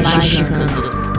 [0.00, 1.11] Magicando.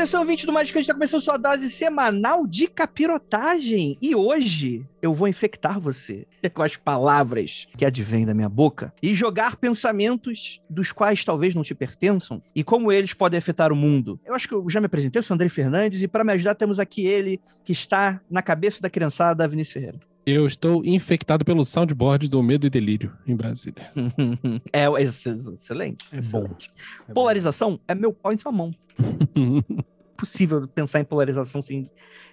[0.00, 3.98] Atenção, ouvinte do Magicante, está começando sua dose semanal de capirotagem.
[4.00, 9.14] E hoje eu vou infectar você com as palavras que advêm da minha boca e
[9.14, 14.18] jogar pensamentos dos quais talvez não te pertençam e como eles podem afetar o mundo.
[14.24, 16.54] Eu acho que eu já me apresentei, eu sou André Fernandes e para me ajudar
[16.54, 20.00] temos aqui ele que está na cabeça da criançada, Vinícius Ferreira.
[20.24, 23.92] Eu estou infectado pelo soundboard do Medo e Delírio em Brasília.
[24.72, 26.08] é excelente.
[26.10, 26.70] É excelente.
[27.08, 27.14] Bom.
[27.14, 28.72] Polarização é meu pau em sua mão.
[30.20, 31.90] Possível pensar em polarização sem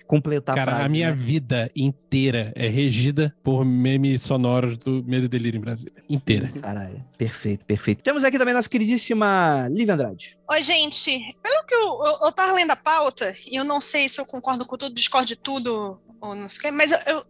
[0.08, 0.86] completar Cara, a frase.
[0.86, 1.16] a minha né?
[1.16, 6.02] vida inteira é regida por memes sonoros do Medo e Delírio em Brasília.
[6.10, 6.50] Inteira.
[6.62, 8.02] Caralho, perfeito, perfeito.
[8.02, 10.38] Temos aqui também nossa queridíssima Lívia Andrade.
[10.50, 11.20] Oi, gente.
[11.44, 14.26] Pelo que eu, eu, eu tava lendo a pauta, e eu não sei se eu
[14.26, 17.26] concordo com tudo, discordo de tudo, ou não sei o quê, mas eu, eu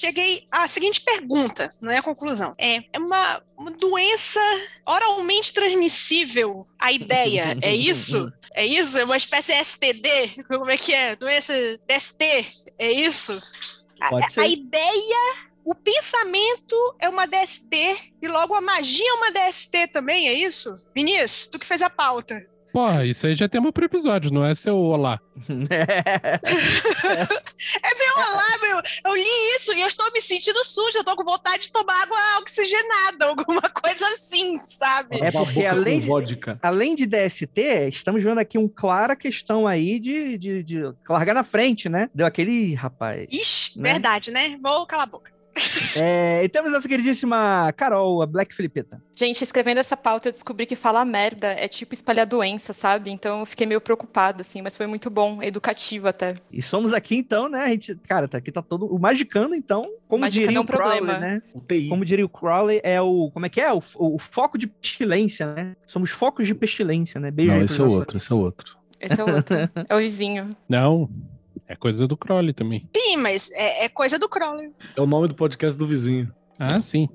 [0.00, 2.52] cheguei à seguinte pergunta, não é a conclusão.
[2.58, 4.40] É, é uma, uma doença
[4.86, 8.32] oralmente transmissível, a ideia, é isso?
[8.52, 8.98] É isso?
[8.98, 10.44] É uma espécie de STD?
[10.48, 11.14] Como é que é?
[11.14, 11.52] Doença
[12.00, 12.72] DST?
[12.78, 13.32] É isso?
[14.00, 19.88] A, a ideia, o pensamento é uma DST e logo a magia é uma DST
[19.88, 20.74] também, é isso?
[20.94, 22.46] Vinícius, tu que fez a pauta.
[22.72, 25.20] Porra, isso aí já tem um pro episódio, não é seu olá.
[27.82, 28.82] É meu olá, meu.
[29.04, 31.00] Eu li isso e eu estou me sentindo suja.
[31.00, 35.18] Eu tô com vontade de tomar água oxigenada, alguma coisa assim, sabe?
[35.20, 36.08] É porque além de-.
[36.62, 41.44] Além de DST, estamos vendo aqui um clara questão aí de, de, de largar na
[41.44, 42.08] frente, né?
[42.14, 43.26] Deu aquele rapaz.
[43.30, 43.92] Ixi, né?
[43.92, 44.58] verdade, né?
[44.62, 45.39] Vou calar a boca.
[45.96, 49.02] É, e temos nossa queridíssima Carol, a Black Filipeta.
[49.14, 53.10] Gente, escrevendo essa pauta, eu descobri que falar merda é tipo espalhar doença, sabe?
[53.10, 56.34] Então eu fiquei meio preocupada, assim, mas foi muito bom, educativo até.
[56.52, 57.62] E somos aqui então, né?
[57.62, 60.64] A gente, cara, tá aqui tá todo o magicando então, como Magicando diria é um
[60.64, 61.18] o Crowley, problema.
[61.18, 61.42] né?
[61.54, 61.88] UTI.
[61.88, 63.72] Como diria o Crowley, é o, como é que é?
[63.72, 65.76] O, o foco de pestilência, né?
[65.86, 67.30] Somos focos de pestilência, né?
[67.30, 68.78] Beijo Não, esse é o outro, esse é o outro.
[69.00, 69.56] Esse é o outro.
[69.88, 70.56] é o vizinho.
[70.68, 71.08] Não,
[71.70, 72.88] é coisa do Crowley também.
[72.94, 74.72] Sim, mas é, é coisa do Crowley.
[74.96, 76.28] É o nome do podcast do vizinho.
[76.58, 77.08] Ah, sim.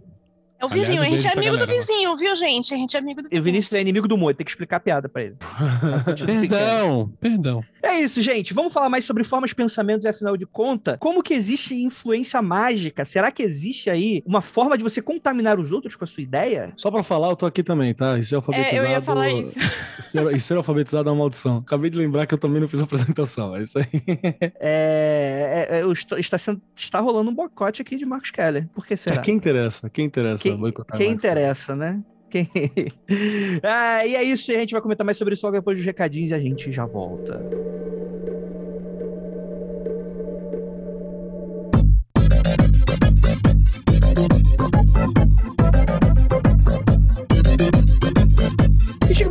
[0.57, 1.79] É o Aliás, vizinho, a gente é amigo do galera lá.
[1.79, 2.73] vizinho, viu, gente?
[2.73, 3.43] A gente é amigo do E o vizinho.
[3.43, 5.35] Vinícius é inimigo do Moe, tem que explicar a piada pra ele.
[6.25, 7.63] Perdão, perdão.
[7.83, 8.53] É isso, gente.
[8.53, 13.03] Vamos falar mais sobre formas, pensamentos e, afinal de contas, como que existe influência mágica?
[13.05, 16.71] Será que existe aí uma forma de você contaminar os outros com a sua ideia?
[16.77, 18.17] Só pra falar, eu tô aqui também, tá?
[18.17, 18.77] E ser É, alfabetizado.
[18.87, 19.59] eu ia falar isso.
[19.97, 21.57] E ser, e ser alfabetizado é uma maldição.
[21.57, 23.55] Acabei de lembrar que eu também não fiz apresentação.
[23.55, 23.85] É isso aí.
[24.59, 28.67] É, é, é, eu estou- está, sendo, está rolando um boicote aqui de Marcos Keller.
[28.73, 29.15] Por que será?
[29.15, 29.89] É, quem interessa?
[29.89, 30.43] Quem interessa?
[30.49, 30.57] Quem-
[30.97, 32.01] Quem interessa, né?
[32.29, 32.49] Quem...
[33.63, 36.31] ah, e é isso, a gente vai comentar mais sobre isso logo depois dos recadinhos
[36.31, 37.39] e a gente já volta.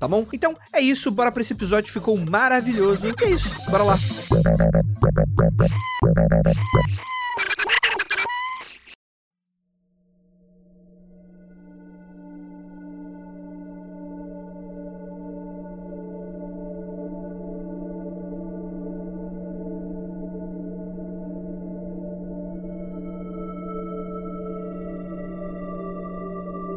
[0.00, 0.26] tá bom?
[0.32, 3.06] Então é isso, bora pra esse episódio, ficou maravilhoso.
[3.06, 3.96] E é isso, bora lá.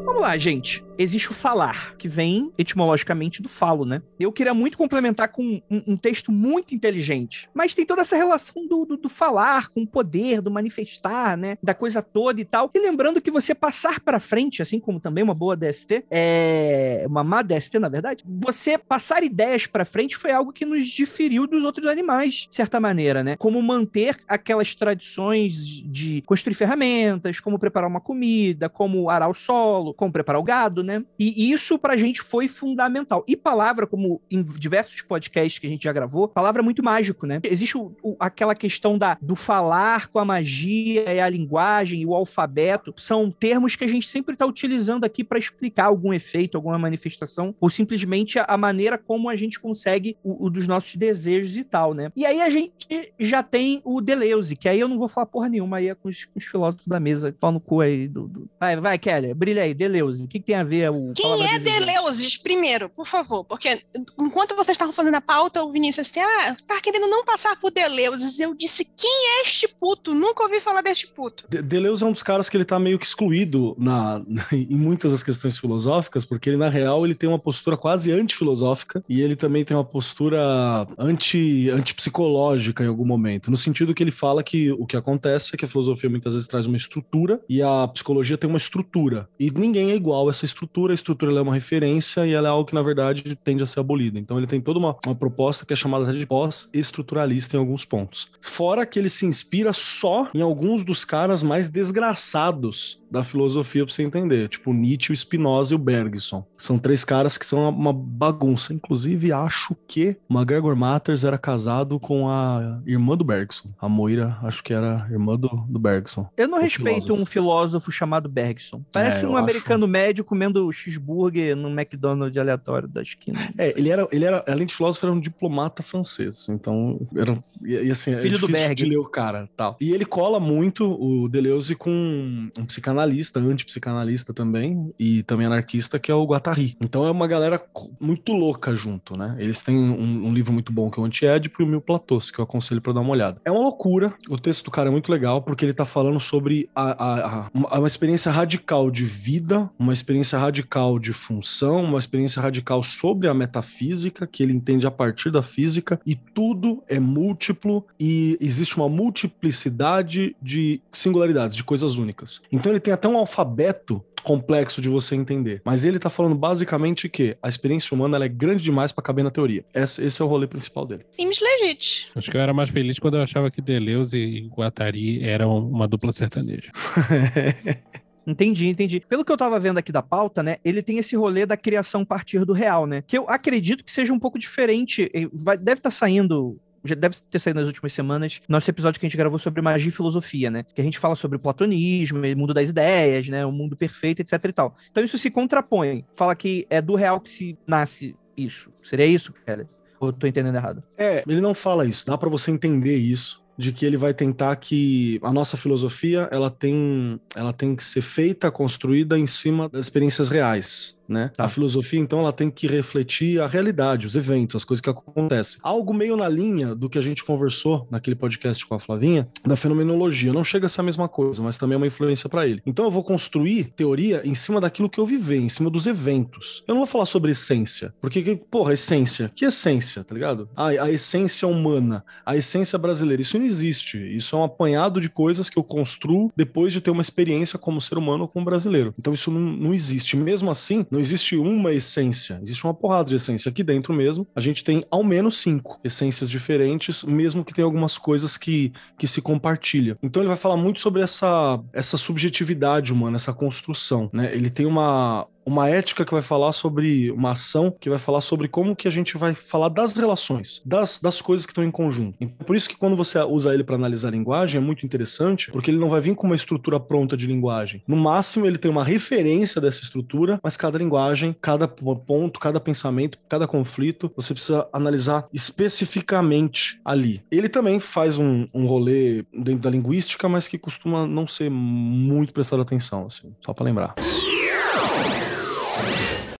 [0.05, 0.83] Vamos lá, gente.
[0.97, 4.01] Existe o falar, que vem etimologicamente do falo, né?
[4.19, 8.67] Eu queria muito complementar com um, um texto muito inteligente, mas tem toda essa relação
[8.67, 11.57] do, do, do, falar com o poder, do manifestar, né?
[11.63, 12.69] Da coisa toda e tal.
[12.73, 17.23] E lembrando que você passar para frente, assim como também uma boa DST, é uma
[17.23, 21.63] má DST, na verdade, você passar ideias para frente foi algo que nos diferiu dos
[21.63, 23.35] outros animais, de certa maneira, né?
[23.37, 29.93] Como manter aquelas tradições de construir ferramentas, como preparar uma comida, como arar o solo,
[29.93, 31.03] como preparar o gado, né?
[31.17, 33.23] E isso pra gente foi fundamental.
[33.27, 37.25] E palavra, como em diversos podcasts que a gente já gravou, palavra é muito mágico,
[37.25, 37.39] né?
[37.43, 42.05] Existe o, o, aquela questão da, do falar com a magia e a linguagem e
[42.05, 42.93] o alfabeto.
[42.97, 47.55] São termos que a gente sempre está utilizando aqui para explicar algum efeito, alguma manifestação,
[47.59, 51.63] ou simplesmente a, a maneira como a gente consegue o, o, dos nossos desejos e
[51.63, 52.11] tal, né?
[52.15, 55.49] E aí a gente já tem o Deleuze, que aí eu não vou falar porra
[55.49, 58.27] nenhuma, aí é com os, com os filósofos da mesa, pau no cu aí do,
[58.27, 58.49] do...
[58.59, 60.25] Vai, vai, Kelly, brilha aí, Deleuze.
[60.25, 61.13] O que, que tem a ver o.
[61.15, 63.43] Quem é Deleuze, primeiro, por favor?
[63.43, 63.81] Porque
[64.19, 67.71] enquanto vocês estavam fazendo a pauta, o Vinícius assim, ah, tá querendo não passar por
[67.71, 68.41] Deleuze.
[68.41, 70.13] Eu disse, quem é este puto?
[70.13, 71.45] Nunca ouvi falar deste puto.
[71.49, 74.21] De Deleuze é um dos caras que ele tá meio que excluído na,
[74.51, 79.03] em muitas das questões filosóficas, porque ele, na real, ele tem uma postura quase antifilosófica
[79.07, 84.11] e ele também tem uma postura anti, antipsicológica em algum momento, no sentido que ele
[84.11, 87.61] fala que o que acontece é que a filosofia muitas vezes traz uma estrutura e
[87.61, 89.27] a psicologia tem uma estrutura.
[89.39, 92.51] E ninguém é igual a essa estrutura, a estrutura é uma referência e ela é
[92.51, 94.19] algo que, na verdade, tende a ser abolida.
[94.19, 98.29] Então ele tem toda uma, uma proposta que é chamada de pós-estruturalista em alguns pontos.
[98.41, 103.93] Fora que ele se inspira só em alguns dos caras mais desgraçados da filosofia pra
[103.93, 106.43] você entender, tipo Nietzsche, o Spinoza e o Bergson.
[106.57, 108.73] São três caras que são uma bagunça.
[108.73, 113.69] Inclusive, acho que o McGregor Matters era casado com a irmã do Bergson.
[113.79, 116.27] A Moira, acho que era irmã do, do Bergson.
[116.35, 117.21] Eu não respeito filósofo.
[117.21, 118.83] um filósofo chamado Bergson.
[118.91, 119.91] Parece é, um americano acho...
[119.91, 123.53] médio comendo cheeseburger no McDonald's aleatório da esquina.
[123.57, 126.49] É, ele era, ele era, além de filósofo, era um diplomata francês.
[126.49, 128.75] Então, era, e, assim, Filho é do Berg.
[128.75, 129.77] de ler o cara, tal.
[129.79, 136.11] E ele cola muito o Deleuze com um psicanalista, antipsicanalista também, e também anarquista, que
[136.11, 136.75] é o Guattari.
[136.81, 137.61] Então é uma galera
[137.99, 139.35] muito louca junto, né?
[139.39, 142.31] Eles têm um, um livro muito bom que é o Antiédipo e o Mil Platôs,
[142.31, 143.41] que eu aconselho para dar uma olhada.
[143.45, 146.69] É uma loucura, o texto do cara é muito legal, porque ele tá falando sobre
[146.75, 151.99] a, a, a uma, uma experiência radical de vida, uma experiência radical de função, uma
[151.99, 156.99] experiência radical sobre a metafísica, que ele entende a partir da física, e tudo é
[156.99, 162.41] múltiplo e existe uma multiplicidade de singularidades, de coisas únicas.
[162.51, 165.61] Então ele tem até um alfabeto complexo de você entender.
[165.65, 169.23] Mas ele tá falando basicamente que a experiência humana ela é grande demais para caber
[169.23, 169.65] na teoria.
[169.73, 171.05] Esse, esse, é o rolê principal dele.
[171.11, 172.09] Sims legit.
[172.15, 175.87] Acho que eu era mais feliz quando eu achava que Deleuze e Guattari eram uma
[175.87, 176.71] dupla sertaneja.
[178.25, 179.01] Entendi, entendi.
[179.07, 182.05] Pelo que eu tava vendo aqui da pauta, né, ele tem esse rolê da criação
[182.05, 183.03] partir do real, né?
[183.05, 185.11] Que eu acredito que seja um pouco diferente.
[185.33, 189.05] Vai, deve estar tá saindo já deve ter saído nas últimas semanas, nosso episódio que
[189.05, 190.65] a gente gravou sobre magia e filosofia, né?
[190.75, 193.45] Que a gente fala sobre o platonismo, o mundo das ideias, né?
[193.45, 194.75] O mundo perfeito, etc e tal.
[194.91, 196.05] Então isso se contrapõe.
[196.13, 198.69] Fala que é do real que se nasce isso.
[198.81, 199.67] Seria isso, cara?
[199.99, 200.83] Ou eu tô entendendo errado?
[200.97, 202.05] É, ele não fala isso.
[202.05, 206.49] Dá para você entender isso de que ele vai tentar que a nossa filosofia ela
[206.49, 211.31] tem ela tem que ser feita construída em cima das experiências reais né?
[211.37, 211.45] Tá.
[211.45, 215.59] A filosofia, então, ela tem que refletir a realidade, os eventos, as coisas que acontecem.
[215.63, 219.55] Algo meio na linha do que a gente conversou naquele podcast com a Flavinha, da
[219.55, 220.33] fenomenologia.
[220.33, 222.61] Não chega a ser a mesma coisa, mas também é uma influência para ele.
[222.65, 226.63] Então, eu vou construir teoria em cima daquilo que eu vivi, em cima dos eventos.
[226.67, 229.31] Eu não vou falar sobre essência, porque, porra, essência.
[229.33, 230.49] Que essência, tá ligado?
[230.55, 233.21] Ah, a essência humana, a essência brasileira.
[233.21, 233.97] Isso não existe.
[234.15, 237.79] Isso é um apanhado de coisas que eu construo depois de ter uma experiência como
[237.81, 238.93] ser humano ou como brasileiro.
[238.97, 240.17] Então, isso não, não existe.
[240.17, 243.49] Mesmo assim, não existe uma essência, existe uma porrada de essência.
[243.49, 247.97] Aqui dentro mesmo, a gente tem ao menos cinco essências diferentes, mesmo que tenha algumas
[247.97, 249.97] coisas que, que se compartilham.
[250.01, 254.33] Então ele vai falar muito sobre essa, essa subjetividade humana, essa construção, né?
[254.33, 258.47] Ele tem uma, uma ética que vai falar sobre uma ação que vai falar sobre
[258.47, 262.15] como que a gente vai falar das relações, das, das coisas que estão em conjunto.
[262.19, 265.51] Então, por isso que quando você usa ele para analisar a linguagem é muito interessante,
[265.51, 267.83] porque ele não vai vir com uma estrutura pronta de linguagem.
[267.87, 273.17] No máximo, ele tem uma referência dessa estrutura, mas cada linguagem, cada ponto, cada pensamento,
[273.27, 277.21] cada conflito, você precisa analisar especificamente ali.
[277.31, 282.33] Ele também faz um, um rolê dentro da linguística, mas que costuma não ser muito
[282.33, 283.95] prestado atenção, assim, só para lembrar.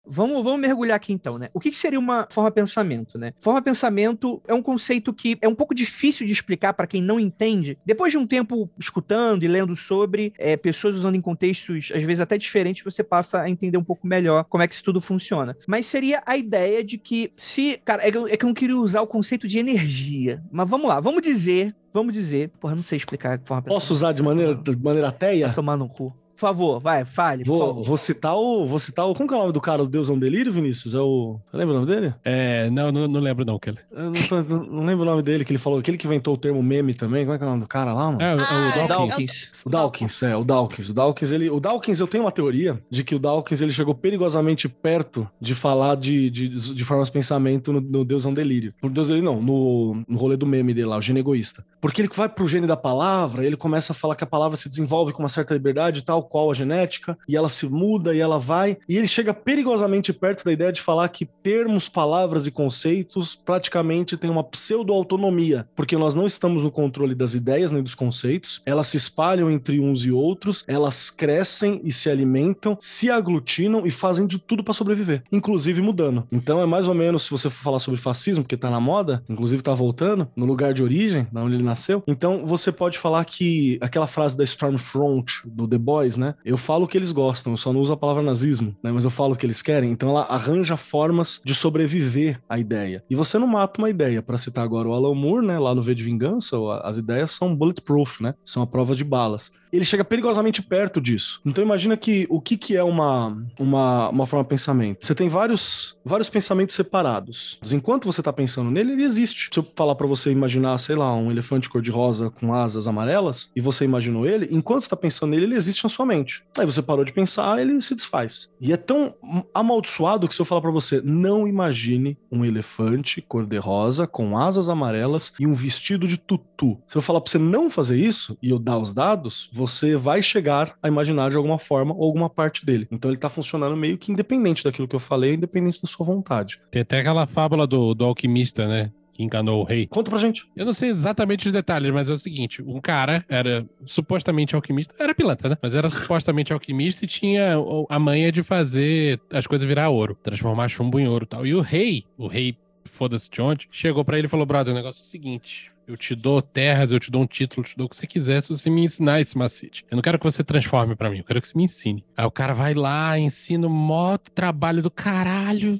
[0.06, 1.50] Vamos, vamos mergulhar aqui então, né?
[1.54, 3.34] O que, que seria uma forma pensamento, né?
[3.40, 7.20] Forma pensamento é um conceito que é um pouco difícil de explicar para quem não
[7.20, 7.78] entende.
[7.86, 12.22] Depois de um tempo escutando e lendo sobre, é, pessoas usando em contextos às vezes
[12.22, 15.56] até diferentes, você passa a entender um pouco melhor como é que isso tudo funciona.
[15.68, 17.80] Mas seria a ideia de que se.
[17.84, 20.44] Cara, é que eu, é que eu não queria usar o conceito de energia.
[20.52, 21.76] Mas vamos lá, vamos dizer.
[21.94, 22.50] Vamos dizer.
[22.60, 25.48] Porra, não sei explicar a forma Posso usar de maneira, de maneira ateia?
[25.48, 26.14] Vai tomar no cu.
[26.44, 27.44] Por favor, vai, fale.
[27.46, 27.84] Vou, por favor.
[27.84, 28.66] vou citar o.
[28.68, 29.14] Vou citar o.
[29.16, 29.82] Como que é o nome do cara?
[29.82, 30.94] O Deus é um delírio, Vinícius?
[30.94, 31.40] É o.
[31.50, 32.14] Você lembra o nome dele?
[32.24, 33.78] É, não, não, não lembro não, Kelly.
[33.92, 35.80] Eu não, tô- não lembro o nome dele, que ele falou.
[35.80, 37.24] Aquele que inventou o termo meme também.
[37.24, 38.22] Como é que é o nome do cara lá, mano?
[38.22, 39.16] É, o- Ah, o é Dawkins.
[39.18, 39.66] Dawkins.
[39.66, 40.90] O Dawkins, é, o Dawkins.
[40.90, 43.96] O Dawkins, ele, o Dawkins, eu tenho uma teoria de que o Dawkins ele chegou
[43.96, 48.34] perigosamente perto de falar de, de, de formas de pensamento no, no Deus é um
[48.34, 48.74] delírio.
[48.82, 51.64] Por Deus ele não, no, no rolê do meme dele lá, o gênio egoísta.
[51.80, 54.68] Porque ele vai pro gênio da palavra, ele começa a falar que a palavra se
[54.70, 58.40] desenvolve com uma certa liberdade, tal qual a genética, e ela se muda e ela
[58.40, 58.76] vai.
[58.90, 64.18] E ele chega perigosamente perto da ideia de falar que termos, palavras e conceitos praticamente
[64.18, 68.88] têm uma pseudo-autonomia, porque nós não estamos no controle das ideias nem dos conceitos, elas
[68.88, 74.26] se espalham entre uns e outros, elas crescem e se alimentam, se aglutinam e fazem
[74.26, 76.26] de tudo para sobreviver, inclusive mudando.
[76.32, 79.24] Então é mais ou menos, se você for falar sobre fascismo, porque tá na moda,
[79.30, 83.24] inclusive tá voltando, no lugar de origem, da onde ele nasceu, então você pode falar
[83.24, 86.36] que aquela frase da Stormfront, do The Boys, né?
[86.46, 88.92] Eu falo o que eles gostam, eu só não uso a palavra nazismo, né?
[88.92, 93.04] Mas eu falo o que eles querem, então ela arranja formas de sobreviver à ideia.
[93.10, 95.60] E você não mata uma ideia, para citar agora o Alan Moore, né?
[95.60, 98.34] Lá no V de Vingança, as ideias são bulletproof, né?
[98.44, 99.52] São a prova de balas.
[99.72, 101.42] Ele chega perigosamente perto disso.
[101.44, 105.04] Então imagina que o que, que é uma, uma, uma forma de pensamento?
[105.04, 107.60] Você tem vários, vários pensamentos separados.
[107.72, 109.50] Enquanto você tá pensando nele, ele existe.
[109.52, 113.62] Se eu falar para você imaginar, sei lá, um elefante cor-de-rosa com asas amarelas, e
[113.62, 116.44] você imaginou ele, enquanto você tá pensando nele, ele existe na sua mente.
[116.58, 118.50] Aí você parou de pensar, ele se desfaz.
[118.60, 119.16] E é tão
[119.54, 125.34] amaldiçoado que se eu falar para você, não imagine um elefante cor-de-rosa com asas amarelas
[125.40, 126.80] e um vestido de tutu.
[126.88, 130.22] Se eu falar para você não fazer isso e eu dar os dados, você vai
[130.22, 132.88] chegar a imaginar de alguma forma ou alguma parte dele.
[132.92, 136.62] Então ele tá funcionando meio que independente daquilo que eu falei, independente da sua vontade.
[136.72, 138.92] Tem até aquela fábula do, do alquimista, né?
[139.14, 139.88] Que enganou o rei.
[139.88, 140.48] Conta pra gente.
[140.56, 144.96] Eu não sei exatamente os detalhes, mas é o seguinte: um cara era supostamente alquimista,
[145.00, 145.58] era pilantra, né?
[145.62, 147.56] Mas era supostamente alquimista e tinha
[147.90, 151.46] a manha de fazer as coisas virar ouro, transformar chumbo em ouro e tal.
[151.46, 154.76] E o rei, o rei, foda-se de onde, chegou pra ele e falou: brother, o
[154.76, 155.73] negócio é o seguinte.
[155.88, 158.08] Eu te dou terras, eu te dou um título, eu te dou o que você
[158.08, 159.86] quiser se você me ensinar esse macete.
[159.92, 162.06] Eu não quero que você transforme pra mim, eu quero que você me ensine.
[162.16, 165.80] Aí o cara vai lá, ensina um mó trabalho do caralho,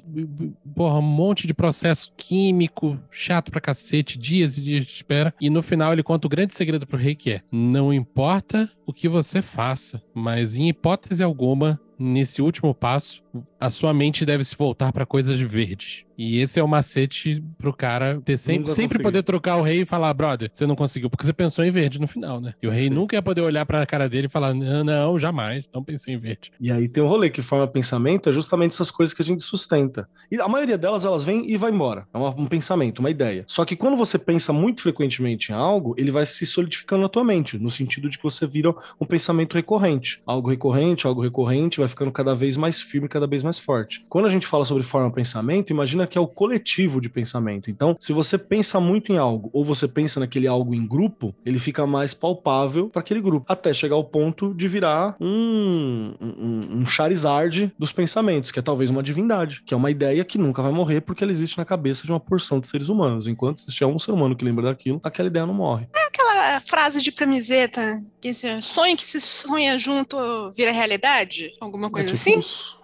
[0.74, 5.34] porra, um monte de processo químico, chato pra cacete, dias e dias de espera.
[5.40, 8.92] E no final ele conta o grande segredo pro rei que é: não importa o
[8.92, 13.23] que você faça, mas em hipótese alguma, nesse último passo,
[13.58, 16.04] a sua mente deve se voltar pra coisas verdes.
[16.16, 19.84] E esse é o macete pro cara ter sempre, sempre poder trocar o rei e
[19.84, 22.54] falar, brother, você não conseguiu porque você pensou em verde no final, né?
[22.62, 23.00] E o rei Perfeito.
[23.00, 26.18] nunca ia poder olhar pra cara dele e falar, não, não, jamais, não pensei em
[26.18, 26.52] verde.
[26.60, 29.42] E aí tem um rolê que forma pensamento, é justamente essas coisas que a gente
[29.42, 30.08] sustenta.
[30.30, 32.06] E a maioria delas, elas vêm e vai embora.
[32.12, 33.44] É um pensamento, uma ideia.
[33.46, 37.24] Só que quando você pensa muito frequentemente em algo, ele vai se solidificando na tua
[37.24, 40.22] mente, no sentido de que você vira um pensamento recorrente.
[40.24, 44.04] Algo recorrente, algo recorrente, vai ficando cada vez mais firme, cada vez mais forte.
[44.08, 47.70] Quando a gente fala sobre forma pensamento, imagina que é o coletivo de pensamento.
[47.70, 51.58] Então, se você pensa muito em algo, ou você pensa naquele algo em grupo, ele
[51.58, 56.86] fica mais palpável para aquele grupo, até chegar ao ponto de virar um, um, um
[56.86, 60.72] Charizard dos pensamentos, que é talvez uma divindade, que é uma ideia que nunca vai
[60.72, 63.26] morrer porque ela existe na cabeça de uma porção de seres humanos.
[63.26, 65.86] Enquanto existir um ser humano que lembra daquilo, aquela ideia não morre.
[66.08, 66.23] Aquela
[66.60, 68.32] frase de camiseta que
[68.62, 71.52] sonho que se sonha junto vira realidade?
[71.60, 72.40] Alguma coisa é tipo assim?
[72.40, 72.74] Isso.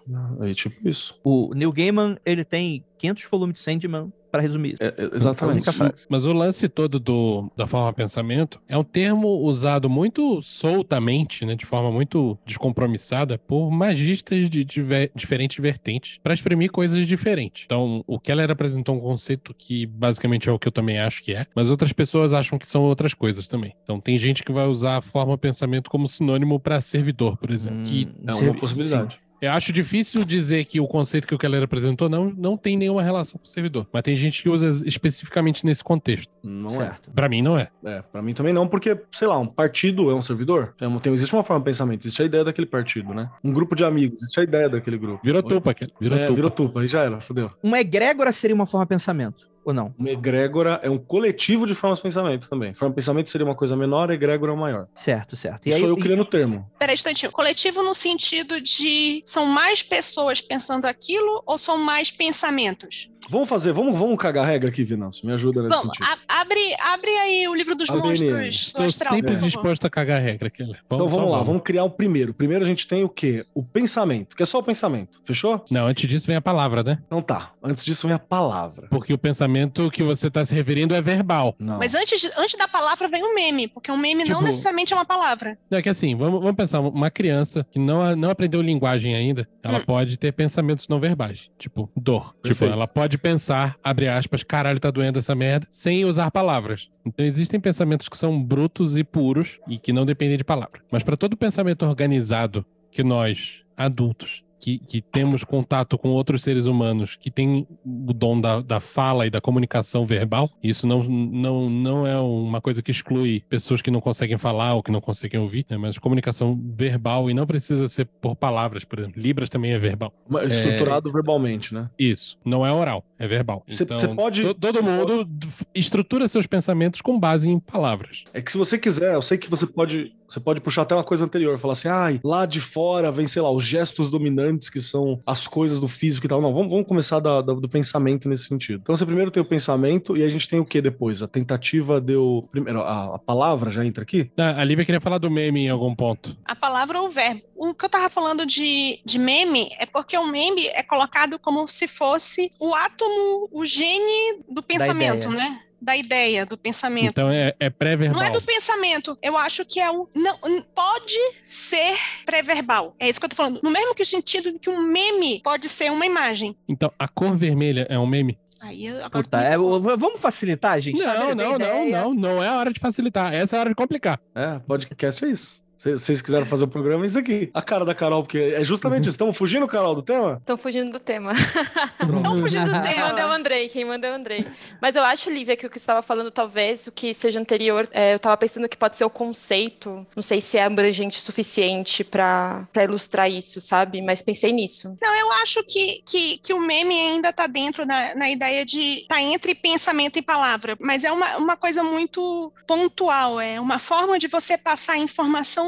[0.41, 1.19] É tipo isso.
[1.23, 4.77] O Neil Gaiman, ele tem 500 volumes de Sandman pra resumir.
[4.81, 5.67] É, é, exatamente.
[6.09, 11.55] Mas o lance todo do, da forma pensamento é um termo usado muito soltamente, né,
[11.55, 17.65] de forma muito descompromissada, por magistas de diver- diferentes vertentes para exprimir coisas diferentes.
[17.67, 21.35] Então, o Keller apresentou um conceito que basicamente é o que eu também acho que
[21.35, 23.75] é, mas outras pessoas acham que são outras coisas também.
[23.83, 27.85] Então, tem gente que vai usar a forma pensamento como sinônimo para servidor, por exemplo.
[27.85, 29.21] que Hum, É uma servi- possibilidade.
[29.41, 33.03] Eu acho difícil dizer que o conceito que o Keller apresentou não, não tem nenhuma
[33.03, 36.31] relação com o servidor, mas tem gente que usa especificamente nesse contexto.
[36.43, 37.11] Não certo.
[37.11, 37.69] Para mim, não é.
[37.85, 37.91] é.
[37.91, 40.75] É, pra mim também não, porque, sei lá, um partido é um servidor.
[40.81, 43.29] É uma- tem, existe uma forma de pensamento, existe a ideia daquele partido, né?
[43.43, 45.21] Um grupo de amigos, existe a ideia daquele grupo.
[45.25, 45.49] Virou Oi?
[45.49, 45.95] tupa, Keller.
[46.01, 46.35] Virou é, tupa.
[46.37, 47.51] virou tupa, aí já era, fodeu.
[47.63, 49.95] Uma egrégora seria uma forma de pensamento, ou não?
[49.99, 52.75] Uma egrégora é um coletivo de formas de pensamento também.
[52.75, 54.87] Forma de pensamento seria uma coisa menor, egrégora é uma maior.
[54.95, 55.67] Certo, certo.
[55.67, 56.71] E E aí, sou eu e- criando o termo.
[56.79, 57.33] Peraí, um instantinho.
[57.33, 63.11] Coletivo no sentido de são mais pessoas pensando aquilo ou são mais pensamentos?
[63.29, 65.27] Vamos fazer, vamos, vamos cagar a regra aqui, Venâncio.
[65.27, 66.19] Me ajuda nesse Vamos, sentido.
[66.29, 68.09] a- abre, abre aí o livro dos ABNM.
[68.09, 70.79] monstros do Estou astral, sempre disposto a cagar a regra, Keller.
[70.85, 72.33] Então vamos lá, vamos criar o primeiro.
[72.35, 73.45] Primeiro a gente tem o quê?
[73.55, 75.21] O pensamento, que é só o pensamento.
[75.25, 75.65] Fechou?
[75.71, 76.99] Não, antes disso vem a palavra, né?
[77.07, 77.53] Então tá.
[77.63, 78.89] Antes disso vem a palavra.
[78.89, 81.55] Porque o pensamento que você está se referindo é verbal.
[81.59, 81.79] Não.
[81.79, 84.97] Mas antes, antes da palavra vem um meme, porque um meme não Tipo- necessariamente é
[84.97, 85.59] uma palavra.
[85.71, 89.49] Não, É que assim, vamos, vamos pensar, uma criança que não, não aprendeu linguagem ainda,
[89.63, 89.85] ela Hum.
[89.87, 91.51] pode ter pensamentos não verbais.
[91.59, 92.31] Tipo, dor.
[92.35, 92.73] Tipo, Perfeito.
[92.73, 96.91] ela pode pensar, abre aspas, caralho, tá doendo essa merda, sem usar palavras.
[97.05, 100.81] Então existem pensamentos que são brutos e puros e que não dependem de palavra.
[100.91, 106.67] Mas para todo pensamento organizado que nós, adultos, que, que temos contato com outros seres
[106.67, 111.71] humanos que têm o dom da, da fala e da comunicação verbal, isso não, não,
[111.71, 115.41] não é uma coisa que exclui pessoas que não conseguem falar ou que não conseguem
[115.41, 115.77] ouvir, né?
[115.77, 119.21] mas comunicação verbal e não precisa ser por palavras, por exemplo.
[119.21, 120.13] Libras também é verbal.
[120.29, 121.89] Uma- Estruturado verbalmente, né?
[121.99, 123.65] Isso, não é oral, é verbal.
[123.67, 125.27] Cê- então, cê pode- to- todo mundo
[125.75, 128.25] estrutura seus pensamentos com base em palavras.
[128.35, 131.05] É que se você quiser, eu sei que você pode, você pode puxar até uma
[131.05, 134.81] coisa anterior, falar assim, ai, lá de fora vem, sei lá, os gestos dominantes que
[134.81, 136.41] são as coisas do físico e tal.
[136.41, 138.81] Não, vamos, vamos começar da- da- do pensamento nesse sentido.
[138.83, 141.23] Então você primeiro tem o pensamento e a gente tem o que depois?
[141.23, 142.45] A tentativa deu.
[142.51, 144.31] Primeiro, a, a palavra já entra aqui?
[144.37, 146.37] Ah, a Lívia queria falar do meme em algum ponto.
[146.45, 147.43] A palavra ou o verbo.
[147.55, 151.67] O que eu tava falando de, de meme é porque o meme é colocado como
[151.67, 155.61] se fosse o átomo, o gene do pensamento, né?
[155.81, 157.11] Da ideia, do pensamento.
[157.11, 158.21] Então é, é pré-verbal.
[158.21, 159.17] Não é do pensamento.
[159.23, 160.09] Eu acho que é o.
[160.15, 160.37] Não,
[160.75, 162.95] pode ser pré-verbal.
[162.99, 163.61] É isso que eu tô falando.
[163.63, 166.57] No mesmo que o sentido de que um meme pode ser uma imagem.
[166.69, 168.39] Então a cor vermelha é um meme?
[168.61, 171.03] Aí agora Puta, é, vamos facilitar, gente?
[171.03, 171.27] Tá Não?
[171.29, 172.15] Tem não, não, não.
[172.15, 173.33] Não é a hora de facilitar.
[173.33, 174.21] Essa é a hora de complicar.
[174.35, 175.60] É, podcast é isso.
[175.81, 177.51] Se vocês quiserem fazer o programa, é isso aqui.
[177.55, 179.13] A cara da Carol, porque é justamente isso.
[179.13, 180.37] Estamos fugindo, Carol, do tema?
[180.39, 181.33] Estão fugindo do tema.
[181.33, 183.35] Estão fugindo do é o tema.
[183.41, 184.45] Andrei, quem manda é o Andrei.
[184.79, 187.89] Mas eu acho, Lívia, que o que você estava falando, talvez o que seja anterior,
[187.93, 190.07] é, eu estava pensando que pode ser o conceito.
[190.15, 194.03] Não sei se é abrangente o suficiente para ilustrar isso, sabe?
[194.03, 194.95] Mas pensei nisso.
[195.01, 199.07] Não, eu acho que, que, que o meme ainda tá dentro na, na ideia de.
[199.09, 204.19] tá entre pensamento e palavra, mas é uma, uma coisa muito pontual, é uma forma
[204.19, 204.99] de você passar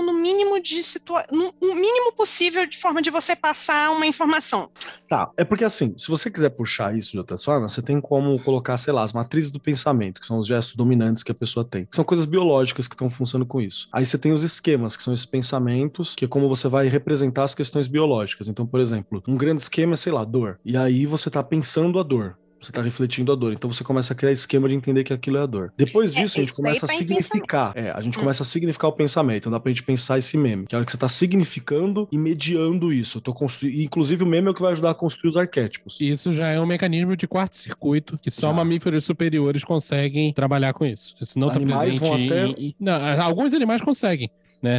[0.02, 4.70] no mínimo de situa no, mínimo possível de forma de você passar uma informação.
[5.08, 8.38] Tá, é porque assim, se você quiser puxar isso de outras formas, você tem como
[8.40, 11.64] colocar, sei lá, as matrizes do pensamento, que são os gestos dominantes que a pessoa
[11.64, 11.84] tem.
[11.86, 13.88] Que são coisas biológicas que estão funcionando com isso.
[13.92, 17.44] Aí você tem os esquemas, que são esses pensamentos, que é como você vai representar
[17.44, 18.48] as questões biológicas.
[18.48, 20.58] Então, por exemplo, um grande esquema é, sei lá, dor.
[20.64, 22.36] E aí você tá pensando a dor.
[22.62, 23.52] Você tá refletindo a dor.
[23.52, 25.72] Então você começa a criar esquema de entender que aquilo é a dor.
[25.76, 27.72] Depois É, disso, a gente começa a tá significar.
[27.74, 28.20] É, a gente Hum.
[28.20, 29.38] começa a significar o pensamento.
[29.38, 30.66] Então dá pra gente pensar esse meme.
[30.66, 33.18] Que é a hora que você tá significando e mediando isso.
[33.18, 33.80] Eu tô construindo.
[33.80, 36.00] Inclusive, o meme é o que vai ajudar a construir os arquétipos.
[36.00, 38.52] E Isso já é um mecanismo de quarto circuito que só Já.
[38.52, 41.14] mamíferos superiores conseguem trabalhar com isso.
[41.20, 44.30] Isso não está Animais presente vão até- em- Não, alguns animais conseguem.
[44.62, 44.76] né?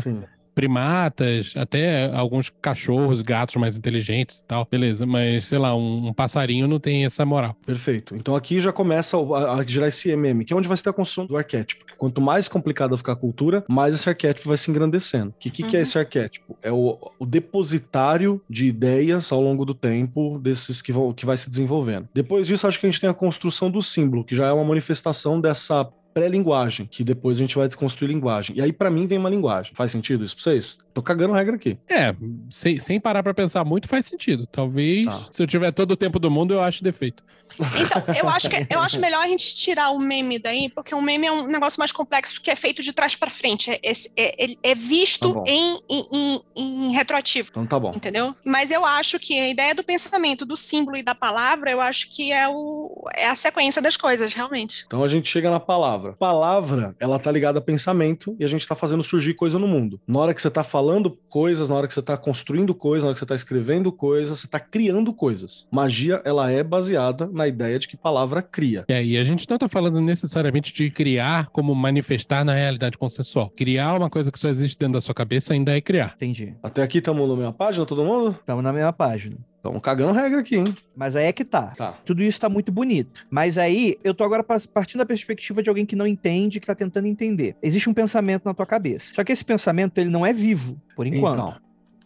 [0.54, 4.68] Primatas, até alguns cachorros, gatos mais inteligentes e tal.
[4.70, 7.56] Beleza, mas sei lá, um, um passarinho não tem essa moral.
[7.66, 8.16] Perfeito.
[8.16, 10.94] Então aqui já começa a, a gerar esse MM, que é onde vai ser a
[10.94, 11.86] construção do arquétipo.
[11.86, 15.30] Que Quanto mais complicada ficar a cultura, mais esse arquétipo vai se engrandecendo.
[15.30, 15.84] O que, que, que é Uhum.
[15.84, 16.58] esse arquétipo?
[16.62, 21.38] É o, o depositário de ideias ao longo do tempo desses que, vão, que vai
[21.38, 22.08] se desenvolvendo.
[22.14, 24.64] Depois disso, acho que a gente tem a construção do símbolo, que já é uma
[24.64, 28.56] manifestação dessa pré-linguagem, que depois a gente vai construir linguagem.
[28.56, 29.74] E aí, pra mim, vem uma linguagem.
[29.76, 30.78] Faz sentido isso pra vocês?
[30.94, 31.78] Tô cagando regra aqui.
[31.90, 32.16] É,
[32.52, 34.46] sem, sem parar pra pensar muito faz sentido.
[34.48, 35.28] Talvez, Tá.
[35.32, 37.24] se eu tiver todo o tempo do mundo, eu acho defeito.
[37.60, 41.02] Então, eu acho, que, eu acho melhor a gente tirar o meme daí, porque o
[41.02, 43.70] meme é um negócio mais complexo que é feito de trás pra frente.
[43.70, 45.44] É, é- é- ele é visto Tá bom.
[45.46, 47.50] em, em, em- em retroativo.
[47.52, 47.92] Então tá bom.
[47.96, 48.34] Entendeu?
[48.46, 52.10] Mas eu acho que a ideia do pensamento, do símbolo e da palavra, eu acho
[52.10, 54.84] que é, o, é a sequência das coisas, realmente.
[54.88, 56.14] Então a gente chega na palavra.
[56.14, 60.00] Palavra, ela tá ligada a pensamento e a gente tá fazendo surgir coisa no mundo.
[60.08, 60.83] Na hora que você tá falando
[61.30, 64.40] coisas, na hora que você tá construindo coisas, na hora que você tá escrevendo coisas,
[64.40, 65.68] você tá criando coisas.
[65.72, 68.86] Magia, ela é baseada na ideia de que palavra cria.
[68.88, 73.50] E aí, a gente não tá falando necessariamente de criar como manifestar na realidade consensual.
[73.56, 76.14] Criar uma coisa que só existe dentro da sua cabeça ainda é criar.
[76.16, 76.56] Entendi.
[76.62, 78.32] Até aqui estamos na mesma página, todo mundo?
[78.40, 79.38] Estamos na mesma página.
[79.64, 80.76] Estamos cagando regra aqui, hein?
[80.94, 81.68] Mas aí é que tá.
[81.68, 81.94] Tá.
[82.04, 83.26] Tudo isso tá muito bonito.
[83.30, 86.76] Mas aí, eu tô agora partindo da perspectiva de alguém que não entende, que tá
[86.76, 87.56] tentando entender.
[87.64, 89.14] Existe um pensamento na tua cabeça.
[89.16, 91.36] Só que esse pensamento, ele não é vivo, por enquanto.
[91.36, 91.56] Então,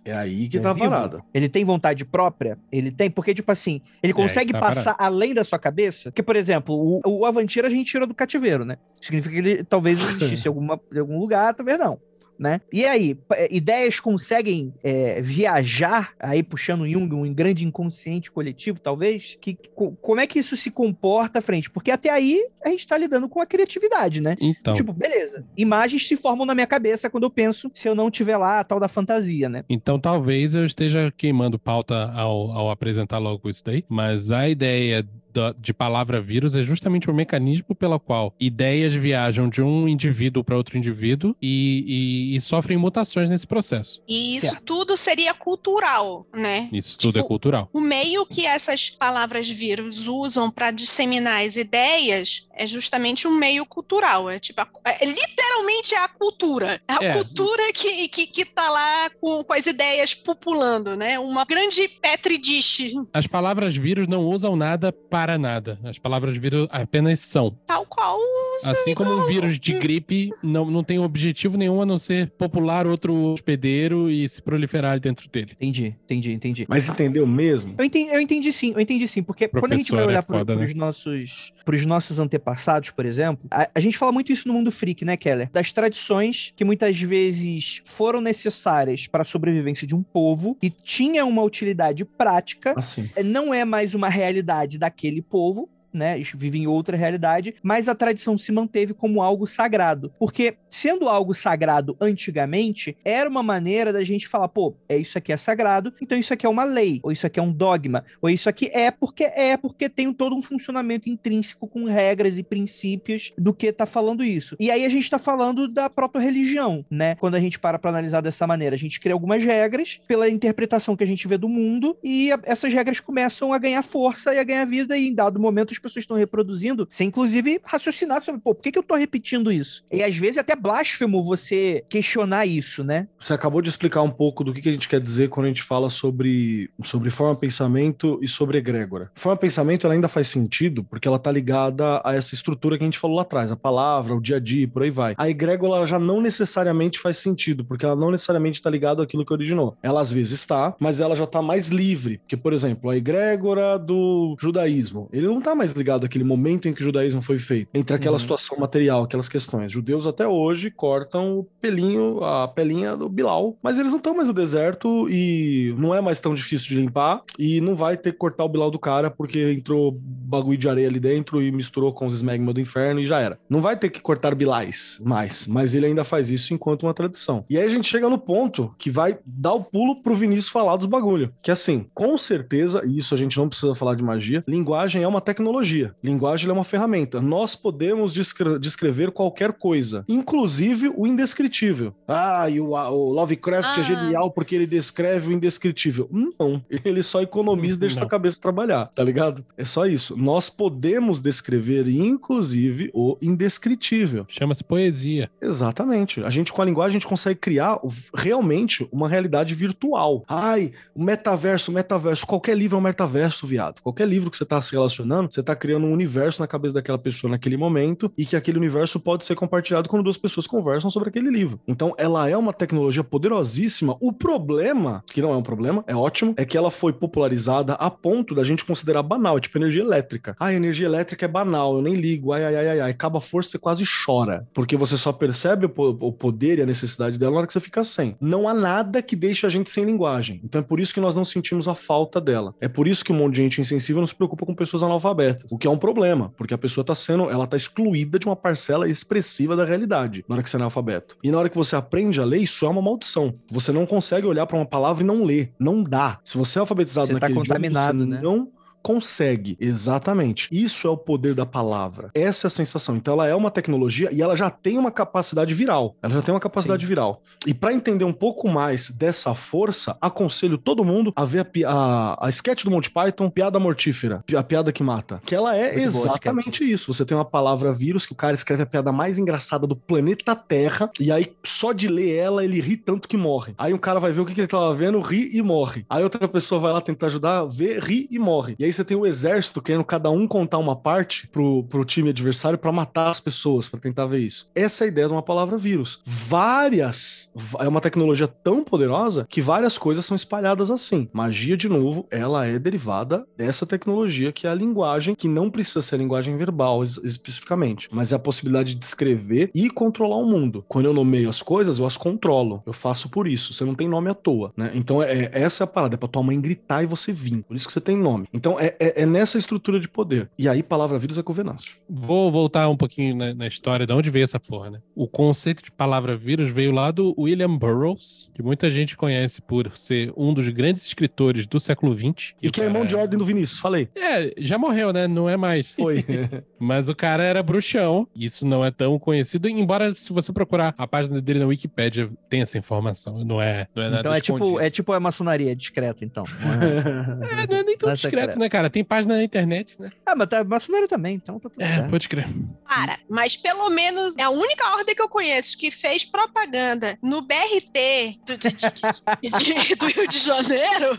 [0.06, 0.88] é aí que É tá a vivo?
[0.88, 1.24] parada.
[1.34, 2.60] Ele tem vontade própria?
[2.72, 3.10] Ele tem?
[3.10, 6.12] Porque, tipo assim, ele consegue tá passar além da sua cabeça?
[6.12, 8.78] Porque, por exemplo, o, o Avantira a gente tirou do cativeiro, né?
[9.02, 12.00] Significa que ele talvez existisse em alguma, em algum lugar, talvez não.
[12.39, 12.62] Né?
[12.71, 19.38] E aí, é, ideias conseguem é, viajar, aí puxando Jung, um grande inconsciente coletivo, talvez?
[19.41, 21.69] Que, co- como é que isso se comporta à frente?
[21.69, 24.36] Porque até aí a gente tá lidando com a criatividade, né?
[24.39, 25.43] Então, Tipo, beleza.
[25.58, 28.63] Imagens se formam na minha cabeça quando eu penso, se eu não tiver lá a
[28.63, 29.63] tal da fantasia, né?
[29.69, 35.08] então talvez eu esteja queimando pauta ao, ao apresentar logo isso daí, mas a ideia
[35.38, 40.43] da- de palavra vírus é justamente o mecanismo pelo qual ideias viajam de um indivíduo
[40.43, 44.02] para outro indivíduo e, e- e sofrem mutações nesse processo.
[44.08, 44.63] E isso Certo.
[44.63, 46.69] tudo seria cultural, né?
[46.73, 47.69] Isso tudo é Tipo, cultural.
[47.71, 53.63] O meio que essas palavras vírus usam para disseminar as ideias é justamente um meio
[53.65, 54.30] cultural.
[54.30, 56.82] É tipo, a- é, literalmente é a cultura.
[56.88, 57.13] É a É.
[57.13, 61.19] cultura que, que, que tá lá com, com as ideias populando, né?
[61.19, 65.80] Uma grande petri dish, As palavras vírus não usam nada para nada.
[65.84, 67.58] As palavras vírus apenas são.
[67.66, 68.20] tal qual
[68.63, 72.86] Assim como um vírus de gripe não, não tem objetivo nenhum a não ser popular
[72.86, 75.52] outro hospedeiro e se proliferar dentro dele.
[75.54, 76.66] Entendi, entendi, entendi.
[76.68, 77.76] Mas entendeu mesmo?
[77.78, 80.08] Eu entendi, eu entendi sim, eu entendi sim, porque quando a gente vai Professor é
[80.08, 80.63] olhar pro, foda, né?
[80.63, 84.72] pros nossos pros nossos antepassados, por exemplo, a, a gente fala muito isso no mundo
[84.72, 85.50] freak, né, Keller?
[85.52, 91.26] Das tradições que muitas vezes foram necessárias para a sobrevivência de um povo e tinha
[91.26, 93.10] uma utilidade prática, Assim.
[93.22, 96.21] não é mais uma realidade daquele povo, né?
[96.36, 100.12] Vivem em outra realidade, mas a tradição se manteve como algo sagrado.
[100.19, 105.32] Porque, sendo algo sagrado antigamente, era uma maneira da gente falar, pô, é isso aqui
[105.32, 108.30] é sagrado, então isso aqui é uma lei, ou isso aqui é um dogma, ou
[108.30, 113.34] isso aqui é porque é, porque tem todo um funcionamento intrínseco com regras e princípios
[113.38, 114.56] do que tá falando isso.
[114.60, 117.15] E aí a gente tá falando da proto-religião, né?
[117.15, 120.95] Quando a gente para pra analisar dessa maneira, a gente cria algumas regras pela interpretação
[120.95, 124.43] que a gente vê do mundo e essas regras começam a ganhar força e a
[124.43, 128.54] ganhar vida e em dado momento as pessoas estão reproduzindo sem inclusive raciocinar sobre, pô,
[128.54, 129.84] por que, que eu tô repetindo isso?
[129.92, 133.08] E às vezes é até blasfemo você questionar isso, né?
[133.18, 135.50] Você acabou de explicar um pouco do que que a gente quer dizer quando a
[135.50, 139.12] gente fala sobre, sobre forma pensamento e sobre egrégora.
[139.16, 142.88] Forma pensamento ela ainda faz sentido porque ela tá ligada a essa estrutura que a
[142.88, 145.16] gente falou lá atrás, a palavra, o dia a dia, por aí vai.
[145.18, 149.34] A egrégora já não necessariamente faz sentido, porque ela não necessariamente está ligada àquilo que
[149.34, 149.78] originou.
[149.82, 152.18] Ela às vezes está, mas ela já está mais livre.
[152.20, 156.74] Porque, por exemplo, a egrégora do judaísmo, ele não está mais ligado àquele momento em
[156.74, 158.20] que o judaísmo foi feito, entre aquela Uhum.
[158.20, 159.72] situação material, aquelas questões.
[159.72, 164.28] Judeus até hoje cortam o pelinho, a pelinha do Bilal, mas eles não estão mais
[164.28, 168.18] no deserto e não é mais tão difícil de limpar e não vai ter que
[168.18, 172.08] cortar o Bilal do cara porque entrou bagulho de areia ali dentro e misturou com
[172.08, 173.40] os esmegma do inferno e já era.
[173.50, 177.46] Não vai ter que cortar Bilais mais, mas ele ainda faz isso enquanto uma tradição.
[177.50, 180.76] E aí a gente chega no ponto que vai dar o pulo pro Vinícius falar
[180.78, 181.32] dos bagulho.
[181.42, 185.08] Que assim, com certeza, e isso a gente não precisa falar de magia, linguagem é
[185.08, 185.57] uma tecnologia.
[186.04, 187.22] Linguagem é uma ferramenta.
[187.22, 191.93] Nós podemos descre- descrever qualquer coisa, inclusive o indescritível.
[192.08, 193.84] Ah, e o, o Lovecraft é Ah.
[193.84, 196.08] genial porque ele descreve o indescritível.
[196.12, 198.02] Não, ele só economiza e deixa Não.
[198.04, 199.43] sua cabeça trabalhar, tá ligado?
[199.58, 200.15] É só isso.
[200.17, 204.26] Nós podemos descrever, inclusive, o indescritível.
[204.28, 205.30] Chama-se poesia.
[205.41, 206.24] Exatamente.
[206.24, 207.80] A gente, com a linguagem, a gente consegue criar
[208.15, 210.24] realmente uma realidade virtual.
[210.28, 212.26] Ai, o metaverso, o metaverso.
[212.26, 213.82] Qualquer livro é um metaverso, viado.
[213.82, 216.98] Qualquer livro que você tá se relacionando, você tá criando um universo na cabeça daquela
[216.98, 221.10] pessoa naquele momento e que aquele universo pode ser compartilhado quando duas pessoas conversam sobre
[221.10, 221.60] aquele livro.
[221.68, 223.96] Então, ela é uma tecnologia poderosíssima.
[224.00, 227.90] O problema, que não é um problema, é ótimo, é que ela foi popularizada a
[227.90, 230.36] ponto da gente considerar banal, tipo energia elétrica.
[230.40, 232.92] Ah, energia elétrica é banal, eu nem ligo, ai, ai, ai, ai, ai.
[232.92, 237.18] Acaba a força, você quase chora, porque você só percebe o poder e a necessidade
[237.18, 238.16] dela na hora que você fica sem.
[238.20, 240.42] Não há nada que deixe a gente sem linguagem.
[240.44, 242.54] Então é por isso que nós não sentimos a falta dela.
[242.60, 245.37] É por isso que um monte de gente insensível não se preocupa com pessoas analfabetas,
[245.52, 248.36] o que é um problema, porque a pessoa tá sendo, ela tá excluída de uma
[248.36, 251.17] parcela expressiva da realidade na hora que você é analfabeto.
[251.23, 253.34] E na hora que você aprende a ler, isso é uma maldição.
[253.52, 255.54] Você não consegue olhar para uma palavra e não ler.
[255.60, 256.19] Não dá.
[256.23, 258.21] Se você é alfabetizado Você tá naquele contaminado, idioma, você né?
[258.21, 259.58] não consegue.
[259.60, 260.50] Exatamente.
[260.52, 262.10] Isso é o poder da palavra.
[262.13, 262.96] Essa é a sensação.
[262.96, 265.96] Então ela é uma tecnologia e ela já tem uma capacidade viral.
[266.02, 267.22] Ela já tem uma capacidade viral.
[267.46, 272.28] E para entender um pouco mais dessa força, aconselho todo mundo a ver a, a,
[272.28, 275.22] a sketch do Monty Python, Piada Mortífera, a piada que mata.
[275.26, 276.94] Que ela é Muito exatamente isso.
[276.94, 280.36] Você tem uma palavra vírus que o cara escreve a piada mais engraçada do planeta
[280.36, 283.54] Terra e aí só de ler ela ele ri tanto que morre.
[283.58, 285.86] Aí um cara vai ver o que, que ele tava vendo, ri e morre.
[285.90, 288.56] Aí outra pessoa vai lá tentar ajudar, vê, ri e morre.
[288.60, 292.10] E aí você tem o exército querendo cada um contar uma parte pro, pro time
[292.10, 294.50] adversário pra matar as pessoas, pra tentar ver isso.
[294.56, 296.02] Essa é a ideia de uma palavra vírus.
[296.06, 297.32] Várias.
[297.60, 301.08] É uma tecnologia tão poderosa que várias coisas são espalhadas assim.
[301.12, 305.82] Magia, de novo, ela é derivada dessa tecnologia que é a linguagem, que não precisa
[305.82, 310.63] ser linguagem verbal es- especificamente, mas é a possibilidade de descrever e controlar o mundo.
[310.68, 312.62] Quando eu nomeio as coisas, eu as controlo.
[312.66, 313.54] Eu faço por isso.
[313.54, 314.72] Você não tem nome à toa, né?
[314.74, 315.96] Então, é, é- essa é a parada.
[315.96, 317.44] É pra tua mãe gritar e você vir.
[317.48, 318.28] Por isso que você tem nome.
[318.34, 320.30] Então, é, é- é nessa estrutura de poder.
[320.38, 321.76] E aí, palavra vírus é covenâncio.
[321.89, 324.80] Vou voltar um pouquinho na, na história de onde veio essa porra, né?
[324.96, 329.72] O conceito de palavra vírus veio lá do William Burroughs, que muita gente conhece por
[329.78, 332.34] ser um dos grandes escritores do século XX.
[332.41, 333.88] E que é irmão cara- de ordem do Vinícius, falei.
[333.96, 335.08] É, já morreu, né?
[335.08, 335.67] Não é mais.
[335.72, 336.04] Foi.
[336.60, 338.08] Mas o cara era bruxão.
[338.15, 342.41] Isso não é tão conhecido, embora se você procurar a página dele na Wikipédia, tem
[342.41, 343.24] essa informação.
[343.24, 346.24] Não é, não é nada Então é tipo, é tipo a maçonaria, é discreto, então.
[346.39, 346.52] Não
[347.39, 348.39] é- não é nem tão é discreto, secreto.
[348.48, 348.70] Né, cara?
[348.70, 349.90] Tem página na internet, né?
[350.06, 351.90] ah, mas tá maçonaria também, então tá tudo É, certo.
[351.90, 352.28] pode crer.
[352.68, 357.22] Para, mas pelo menos é a única ordem que eu conheço que fez propaganda no
[357.22, 360.96] BRT do, de- de- de- do Rio de Janeiro.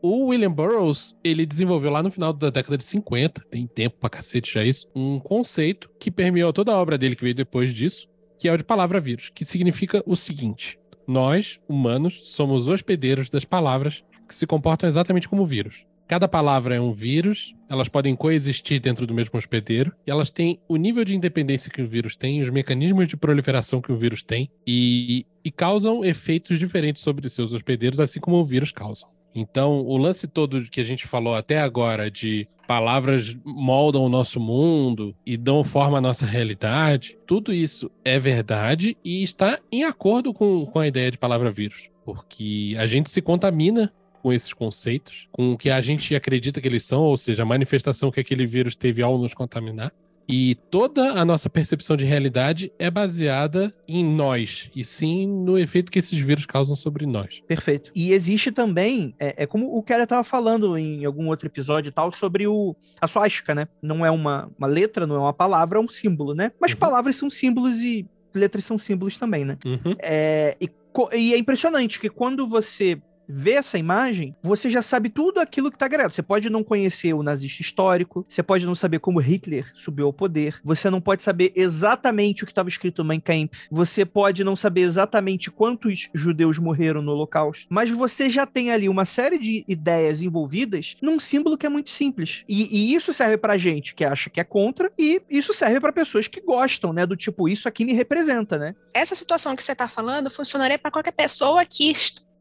[0.00, 4.10] O William Burroughs, ele desenvolveu lá no final da década de 50, tem tempo pra
[4.10, 8.06] cacete já isso, um conceito que permeou toda a obra dele que veio depois disso,
[8.38, 10.78] que é o de palavra vírus, que significa o seguinte:
[11.08, 15.86] nós, humanos, somos hospedeiros das palavras que se comportam exatamente como vírus.
[16.06, 20.60] Cada palavra é um vírus, elas podem coexistir dentro do mesmo hospedeiro, e elas têm
[20.68, 24.22] o nível de independência que o vírus tem, os mecanismos de proliferação que o vírus
[24.22, 29.06] tem, e, e causam efeitos diferentes sobre seus hospedeiros, assim como o vírus causa.
[29.34, 34.38] Então, o lance todo que a gente falou até agora de palavras moldam o nosso
[34.38, 40.32] mundo e dão forma à nossa realidade, tudo isso é verdade e está em acordo
[40.32, 41.90] com, com a ideia de palavra vírus.
[42.04, 43.92] Porque a gente se contamina
[44.24, 47.46] com esses conceitos, com o que a gente acredita que eles são, ou seja, a
[47.46, 49.92] manifestação que aquele vírus teve ao nos contaminar.
[50.26, 55.92] E toda a nossa percepção de realidade é baseada em nós, e sim no efeito
[55.92, 57.42] que esses vírus causam sobre nós.
[57.46, 57.92] Perfeito.
[57.94, 61.92] E existe também, é, é como o Keller tava falando em algum outro episódio e
[61.92, 63.68] tal, sobre o, a suástica, né?
[63.82, 66.50] Não é uma, uma letra, não é uma palavra, é um símbolo, né?
[66.58, 66.78] Mas Uhum.
[66.78, 69.58] palavras são símbolos e letras são símbolos também, né?
[69.66, 69.94] Uhum.
[69.98, 70.70] É, e,
[71.14, 75.78] e é impressionante que quando você vê essa imagem, você já sabe tudo aquilo que
[75.78, 76.14] tá gravado.
[76.14, 80.12] Você pode não conhecer o nazista histórico, você pode não saber como Hitler subiu ao
[80.12, 84.44] poder, você não pode saber exatamente o que estava escrito no Mein Kampf, você pode
[84.44, 89.38] não saber exatamente quantos judeus morreram no Holocausto, mas você já tem ali uma série
[89.38, 92.44] de ideias envolvidas num símbolo que é muito simples.
[92.48, 95.92] E, e isso serve pra gente que acha que é contra, e isso serve pra
[95.92, 97.06] pessoas que gostam, né?
[97.06, 98.74] Do tipo, isso aqui me representa, né?
[98.92, 101.92] Essa situação que você está falando funcionaria para qualquer pessoa que,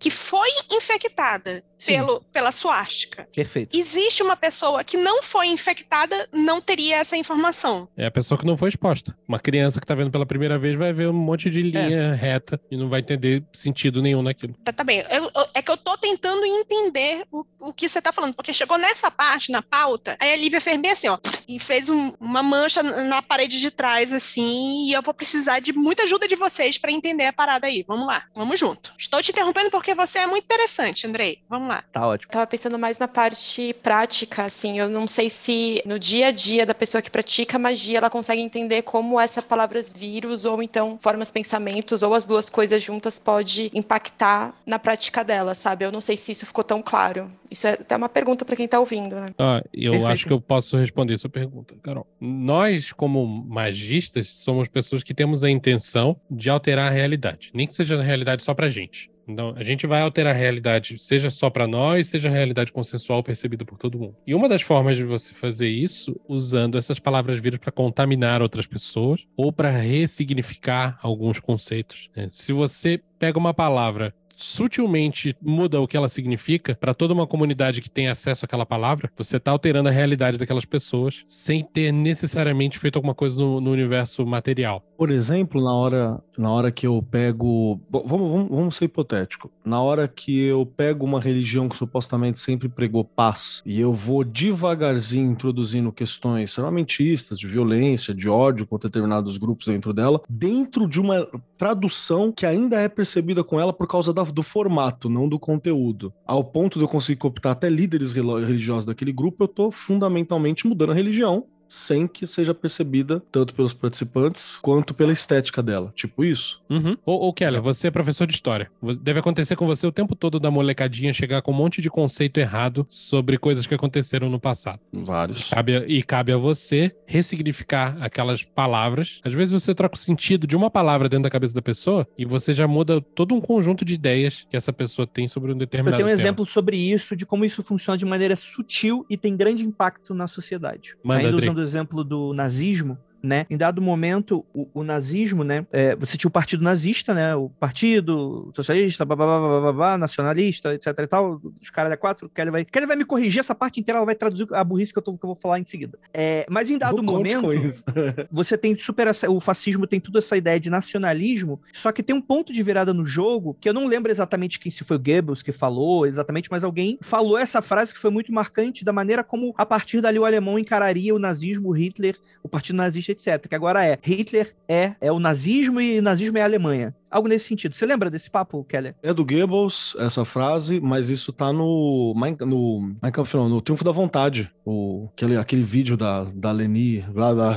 [0.03, 1.93] que foi infectada Sim.
[1.97, 3.25] pelo, pela suástica.
[3.33, 3.77] Perfeito.
[3.77, 7.87] Existe uma pessoa que não foi infectada, não teria essa informação.
[7.95, 9.15] É a pessoa que não foi exposta.
[9.25, 12.59] Uma criança que tá vendo pela primeira vez vai ver um monte de linha reta
[12.69, 14.53] e não vai entender sentido nenhum naquilo.
[14.63, 14.99] Tá, tá bem.
[15.09, 18.53] Eu- eu- é que eu tô tentando entender o, o que você tá falando, porque
[18.53, 22.13] chegou nessa parte, na pauta, aí a Lívia fez bem assim, ó, e fez um-
[22.19, 26.35] uma mancha na parede de trás, assim, e eu vou precisar de muita ajuda de
[26.35, 27.85] vocês pra entender a parada aí.
[27.87, 28.93] Vamos lá, vamos junto.
[28.99, 31.39] Estou te interrompendo porque você é muito interessante, Andrei.
[31.49, 31.83] Vamos lá.
[31.91, 32.31] Tá ótimo.
[32.31, 34.79] Tava pensando mais na parte prática, assim.
[34.79, 38.41] Eu não sei se no dia a dia da pessoa que pratica magia ela consegue
[38.41, 43.71] entender como essa palavra vírus ou então formas pensamentos ou as duas coisas juntas pode
[43.73, 45.85] impactar na prática dela, sabe?
[45.85, 47.31] Eu não sei se isso ficou tão claro.
[47.49, 49.31] Isso é até uma pergunta para quem tá ouvindo, né?
[49.37, 50.11] Ah, eu Perfeito.
[50.11, 52.07] acho que eu posso responder sua pergunta, Carol.
[52.19, 57.73] Nós, como magistas, somos pessoas que temos a intenção de alterar a realidade, nem que
[57.73, 59.12] seja a realidade só pra gente.
[59.27, 63.23] Então, a gente vai alterar a realidade, seja só pra nós, seja a realidade consensual
[63.23, 64.15] percebida por todo mundo.
[64.27, 68.67] E uma das formas de você fazer isso, usando essas palavras vírus para contaminar outras
[68.67, 72.09] pessoas ou para ressignificar alguns conceitos.
[72.15, 72.27] né?
[72.31, 77.81] Se você pega uma palavra sutilmente muda o que ela significa para toda uma comunidade
[77.81, 82.77] que tem acesso àquela palavra, você tá alterando a realidade daquelas pessoas sem ter necessariamente
[82.77, 84.83] feito alguma coisa no, no universo material.
[84.97, 87.79] Por exemplo, na hora, na hora que eu pego.
[87.89, 89.49] Bom, Vamos, vamos, vamos ser hipotético.
[89.65, 94.23] Na hora que eu pego uma religião que supostamente sempre pregou paz e eu vou
[94.23, 100.99] devagarzinho introduzindo questões armamentistas, de violência, de ódio contra determinados grupos dentro dela, dentro de
[100.99, 101.27] uma
[101.57, 106.13] tradução que ainda é percebida com ela por causa da- do formato, não do conteúdo.
[106.25, 110.91] Ao ponto de eu conseguir cooptar até líderes religiosos daquele grupo, eu tô fundamentalmente mudando
[110.91, 115.91] a religião sem que seja percebida tanto pelos participantes quanto pela estética dela.
[115.95, 116.61] Tipo isso.
[116.69, 116.95] Uhum.
[117.03, 118.69] Ô, ô, Keller, você é professor de história.
[119.01, 122.39] Deve acontecer com você o tempo todo da molecadinha chegar com um monte de conceito
[122.39, 124.79] errado sobre coisas que aconteceram no passado.
[124.91, 125.49] Vários.
[125.49, 129.19] Cabe a- e cabe a você ressignificar aquelas palavras.
[129.23, 132.23] Às vezes você troca o sentido de uma palavra dentro da cabeça da pessoa e
[132.25, 135.59] você já muda todo um conjunto de ideias que essa pessoa tem sobre um Eu
[135.59, 136.21] determinado tenho um tema.
[136.21, 140.27] exemplo sobre isso, de como isso funciona de maneira sutil e tem grande impacto na
[140.27, 140.95] sociedade.
[141.03, 143.45] Manda, Ainda usando exemplo do nazismo, né?
[143.49, 145.65] Em dado momento, o, o nazismo, né?
[145.71, 147.35] é, você tinha o partido nazista, né?
[147.35, 149.25] O partido socialista, babá,
[149.61, 151.41] babá, nacionalista, etc e tal.
[151.61, 154.15] Os caras da quatro, Kelly vai, Kelly vai me corrigir essa parte inteira, ela vai
[154.15, 155.97] traduzir a burrice que eu, tô- que eu vou falar em seguida.
[156.13, 157.47] É, mas em dado momento,
[158.31, 162.21] você tem super o fascismo tem toda essa ideia de nacionalismo, só que tem um
[162.21, 165.51] ponto de virada no jogo que eu não lembro exatamente quem se foi Goebbels que
[165.51, 169.65] falou exatamente, mas alguém falou essa frase que foi muito marcante da maneira como a
[169.65, 173.47] partir dali o alemão encararia o nazismo, o Hitler, o partido nazista, etc.
[173.47, 176.93] Que agora é Hitler é é o nazismo e nazismo é a Alemanha.
[177.13, 177.75] Algo nesse sentido.
[177.75, 178.95] Você lembra desse papo, Keller?
[179.03, 183.91] É do Goebbels essa frase, mas isso tá no no, Kampf, não, no Triunfo da
[183.91, 187.05] Vontade, o, aquele, aquele vídeo da, da Leni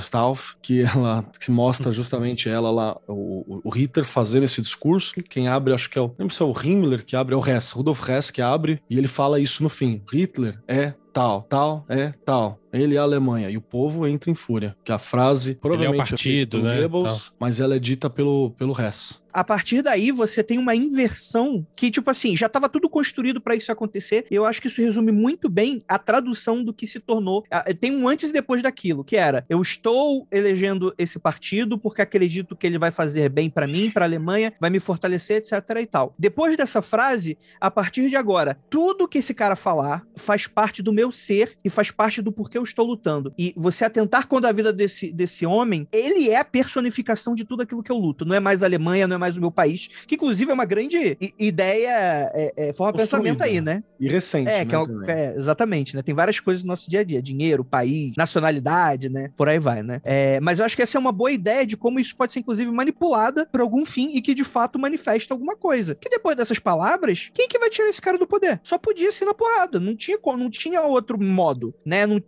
[0.03, 5.15] Stauf, que ela que mostra justamente ela lá, o, o Hitler fazendo esse discurso.
[5.23, 6.15] Quem abre, acho que é o.
[6.29, 9.09] Se é o Himmler que abre, é o Hess, Rudolf Hess que abre, e ele
[9.09, 10.03] fala isso no fim.
[10.13, 12.61] Hitler é tal, tal é tal.
[12.73, 13.51] Ele é a Alemanha.
[13.51, 14.77] E o povo entra em fúria.
[14.85, 18.79] Que a frase provavelmente partido, feita pelo né, Goebbels, mas ela é dita pelo, pelo
[18.81, 19.21] Hess.
[19.37, 23.55] a partir daí você tem uma inversão que, tipo assim, já estava tudo construído para
[23.55, 24.25] isso acontecer.
[24.31, 27.45] E eu acho que isso resume muito bem a tradução do que se tornou.
[27.79, 32.57] Tem um antes e depois daquilo, que era: eu estou elegendo esse partido porque acredito
[32.57, 35.53] que ele vai fazer bem para mim, para a Alemanha, vai me fortalecer, etc.
[35.83, 36.15] e tal.
[36.19, 40.95] Depois dessa frase, a partir de agora, tudo que esse cara falar faz parte do
[40.95, 43.33] meu ser e faz parte do porquê eu estou lutando.
[43.39, 47.63] E você atentar contra a vida desse, desse homem, ele é a personificação de tudo
[47.63, 48.25] aquilo que eu luto.
[48.25, 50.65] Não é mais a Alemanha, não é mais o meu país, que inclusive é uma
[50.65, 53.83] grande ideia, é, é, forma de pensamento aí, né?
[53.99, 54.49] E recente.
[54.49, 55.11] É, né, que é, o- também.
[55.15, 56.03] é, exatamente, né?
[56.03, 59.31] Tem várias coisas no nosso dia a dia: dinheiro, país, nacionalidade, né?
[59.37, 60.01] Por aí vai, né?
[60.05, 62.41] É, mas eu acho que essa é uma boa ideia de como isso pode ser,
[62.41, 65.95] inclusive, manipulada por algum fim e que de fato manifesta alguma coisa.
[65.95, 68.61] Que depois dessas palavras, quem que vai tirar esse cara do poder?
[68.63, 72.07] Só podia ser na porrada, não tinha, não tinha outro modo, né?
[72.07, 72.21] Não-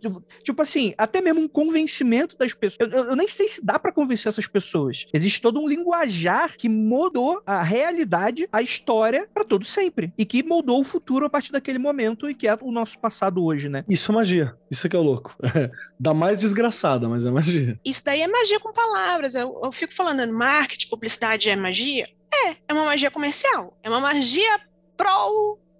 [0.43, 2.91] tipo assim, até mesmo um convencimento das pessoas.
[2.91, 5.05] Eu, eu- eu nem sei se dá pra convencer essas pessoas.
[5.13, 10.43] Existe todo um linguajar que mudou a realidade, a história pra todo sempre e que
[10.43, 13.83] moldou o futuro a partir daquele momento e que é o nosso passado hoje, né?
[13.89, 14.55] Isso é magia.
[14.69, 15.35] Isso é que é o louco.
[15.99, 17.79] Dá mais desgraçada, mas é magia.
[17.83, 19.35] Isso daí é magia com palavras.
[19.35, 22.07] Eu, eu fico falando, marketing, publicidade é magia?
[22.33, 23.77] É, é uma magia comercial.
[23.83, 24.59] É uma magia
[24.95, 25.29] pró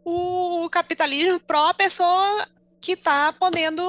[0.05, 2.47] o capitalismo, pró a pessoa
[2.81, 3.83] que está podendo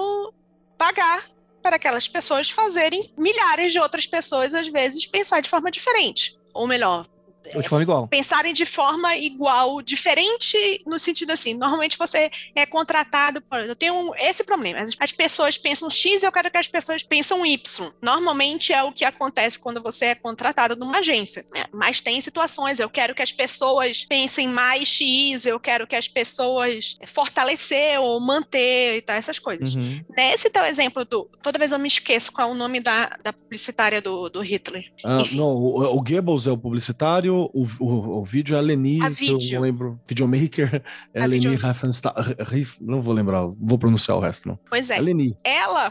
[0.80, 1.22] pagar
[1.62, 6.38] para aquelas pessoas fazerem milhares de outras pessoas, às vezes, pensar de forma diferente.
[6.54, 7.06] Ou melhor,
[7.42, 8.08] De forma igual.
[8.08, 13.94] pensarem de forma igual, diferente no sentido assim, normalmente você é contratado por, eu tenho
[13.94, 17.44] um- esse problema, as, as pessoas pensam X e eu quero que as pessoas pensam
[17.46, 17.90] Y.
[18.02, 21.64] Normalmente é o que acontece quando você é contratado numa agência, né?
[21.72, 26.08] mas tem situações, eu quero que as pessoas pensem mais X, eu quero que as
[26.08, 29.74] pessoas fortalecer ou manter e tal, essas coisas.
[29.74, 30.00] Uhum.
[30.16, 33.32] Nesse teu exemplo do, toda vez eu me esqueço qual é o nome da, da
[33.32, 34.92] publicitária do, do Hitler.
[35.04, 39.00] Ah, não, o, o Goebbels é o publicitário, o, o, o vídeo é a Leni,
[39.02, 39.54] A que eu vídeo.
[39.54, 40.00] não lembro.
[40.06, 40.82] Videomaker
[41.14, 42.14] é A a Leni Riefenstahl.
[42.46, 44.58] Rief- Não vou lembrar, vou pronunciar o resto, não.
[44.68, 44.98] Pois é.
[44.98, 45.36] A Leni.
[45.44, 45.90] ela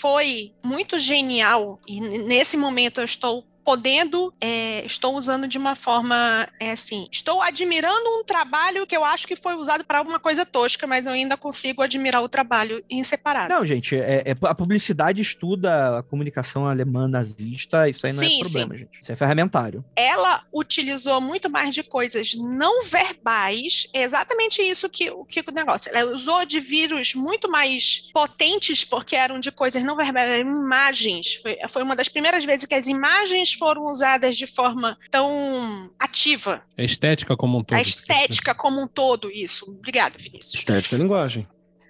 [0.00, 6.48] foi muito genial e nesse momento eu estou podendo, é, estou usando de uma forma
[6.58, 10.46] é, assim, estou admirando um trabalho que eu acho que foi usado para alguma coisa
[10.46, 13.52] tosca, mas eu ainda consigo admirar o trabalho em separado.
[13.52, 18.38] Não, gente, é, é- a publicidade estuda a comunicação alemã nazista, isso aí não Sim,
[18.38, 19.02] é problema, gente.
[19.02, 19.84] Isso é ferramentário.
[19.94, 25.52] ela utilizou muito mais de coisas não verbais, é exatamente isso que, o que o
[25.52, 25.90] negócio.
[25.94, 31.34] Ela usou de vírus muito mais potentes, porque eram de coisas não verbais, eram imagens.
[31.42, 36.62] Foi, foi uma das primeiras vezes que as imagens foram usadas de forma tão ativa.
[36.76, 37.76] A estética como um todo.
[37.76, 39.70] a estética como um todo, isso.
[39.70, 40.54] Obrigado, Vinícius.
[40.54, 41.46] Estética é linguagem.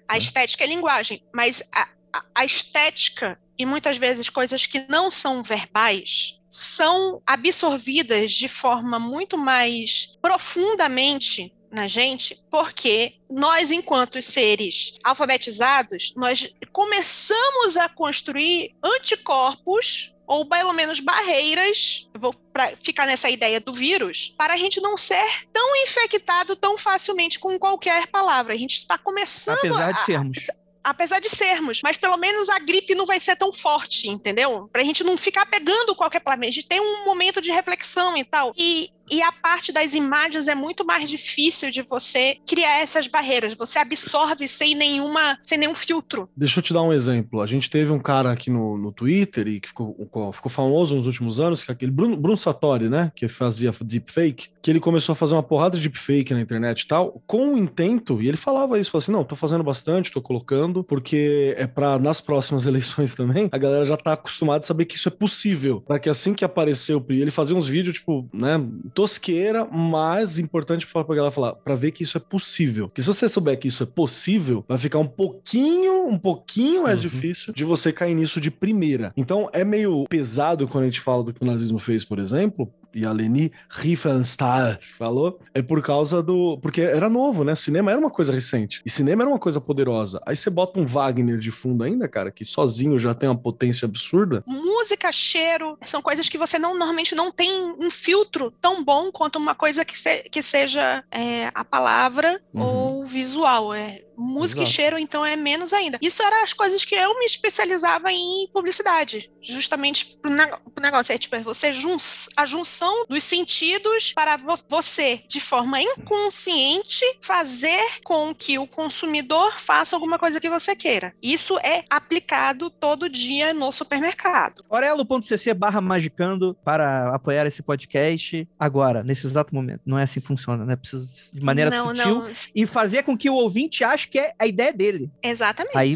[0.07, 5.11] A estética é linguagem, mas a, a- a estética e muitas vezes coisas que não
[5.11, 14.97] são verbais são absorvidas de forma muito mais profundamente na gente, porque nós, enquanto seres
[15.03, 23.59] alfabetizados, nós começamos a construir anticorpos ou pelo menos barreiras, vou pra ficar nessa ideia
[23.59, 28.53] do vírus, para a gente não ser tão infectado tão facilmente com qualquer palavra.
[28.53, 30.37] A gente está começando Apesar a, de sermos.
[30.83, 34.69] apesar de sermos, mas pelo menos a gripe não vai ser tão forte, entendeu?
[34.71, 38.23] Pra gente não ficar pegando qualquer palavra, a gente tem um momento de reflexão e
[38.23, 38.53] tal.
[38.55, 43.53] E, e a parte das imagens é muito mais difícil de você criar essas barreiras.
[43.53, 46.29] Você absorve sem nenhuma, sem nenhum filtro.
[46.35, 47.41] Deixa eu te dar um exemplo.
[47.41, 49.95] A gente teve um cara aqui no, no Twitter e que ficou,
[50.33, 53.11] ficou famoso nos últimos anos, que é aquele Bruno, Bruno Satori, né?
[53.15, 56.87] Que fazia deepfake, que ele começou a fazer uma porrada de deepfake na internet e
[56.87, 60.83] tal, com o intento, e ele falava isso, assim: não, tô fazendo bastante, tô colocando,
[60.83, 64.95] porque é pra nas próximas eleições também, a galera já tá acostumada a saber que
[64.95, 65.81] isso é possível.
[65.81, 68.57] Pra que assim que apareceu, ele fazia uns vídeos, tipo, né,
[68.99, 72.89] tosqueira, mas importante pra galera falar, pra ver que isso é possível.
[72.89, 77.01] Que se você souber que isso é possível, vai ficar um pouquinho, um pouquinho mais
[77.01, 77.09] Uhum.
[77.09, 79.13] difícil de você cair nisso de primeira.
[79.15, 82.69] Então é meio pesado quando a gente fala do que o nazismo fez, por exemplo,
[82.93, 86.57] e a Leni Riefenstahl falou, é por causa do.
[86.61, 87.55] Porque era novo, né?
[87.55, 88.81] Cinema era uma coisa recente.
[88.85, 90.21] E cinema era uma coisa poderosa.
[90.25, 93.85] Aí você bota um Wagner de fundo ainda, cara, que sozinho já tem uma potência
[93.85, 94.43] absurda.
[94.47, 99.37] Música, cheiro, são coisas que você não normalmente não tem um filtro tão bom quanto
[99.37, 102.61] uma coisa que, se- que seja é, a palavra Uhum.
[102.63, 103.73] ou visual.
[103.73, 104.71] É, música Exato.
[104.71, 105.97] e cheiro, então, é menos ainda.
[106.01, 111.13] Isso eram as coisas que eu me especializava em publicidade, justamente pro, nego- pro negócio.
[111.13, 111.97] É tipo, é você jun
[112.35, 119.53] a junção dos sentidos para vo- você, de forma inconsciente, fazer com que o consumidor
[119.59, 121.13] faça alguma coisa que você queira.
[121.21, 124.63] Isso é aplicado todo dia no supermercado.
[124.69, 129.81] Orelo.cc barra magicando para apoiar esse podcast agora, nesse exato momento.
[129.85, 130.75] Não é assim que funciona, né?
[130.75, 134.33] Precisa de maneira não, sutil Não, e fazer com que o ouvinte ache que é
[134.37, 135.09] a ideia dele.
[135.23, 135.77] exatamente.
[135.77, 135.93] Aí-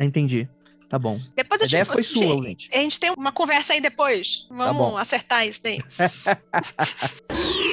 [0.00, 0.48] Entendi.
[0.88, 1.18] Tá bom.
[1.34, 2.68] depois eu A te ideia foi sua, gente.
[2.72, 4.46] A gente tem uma conversa aí depois.
[4.50, 4.96] Vamos bom.
[4.96, 5.78] acertar isso daí.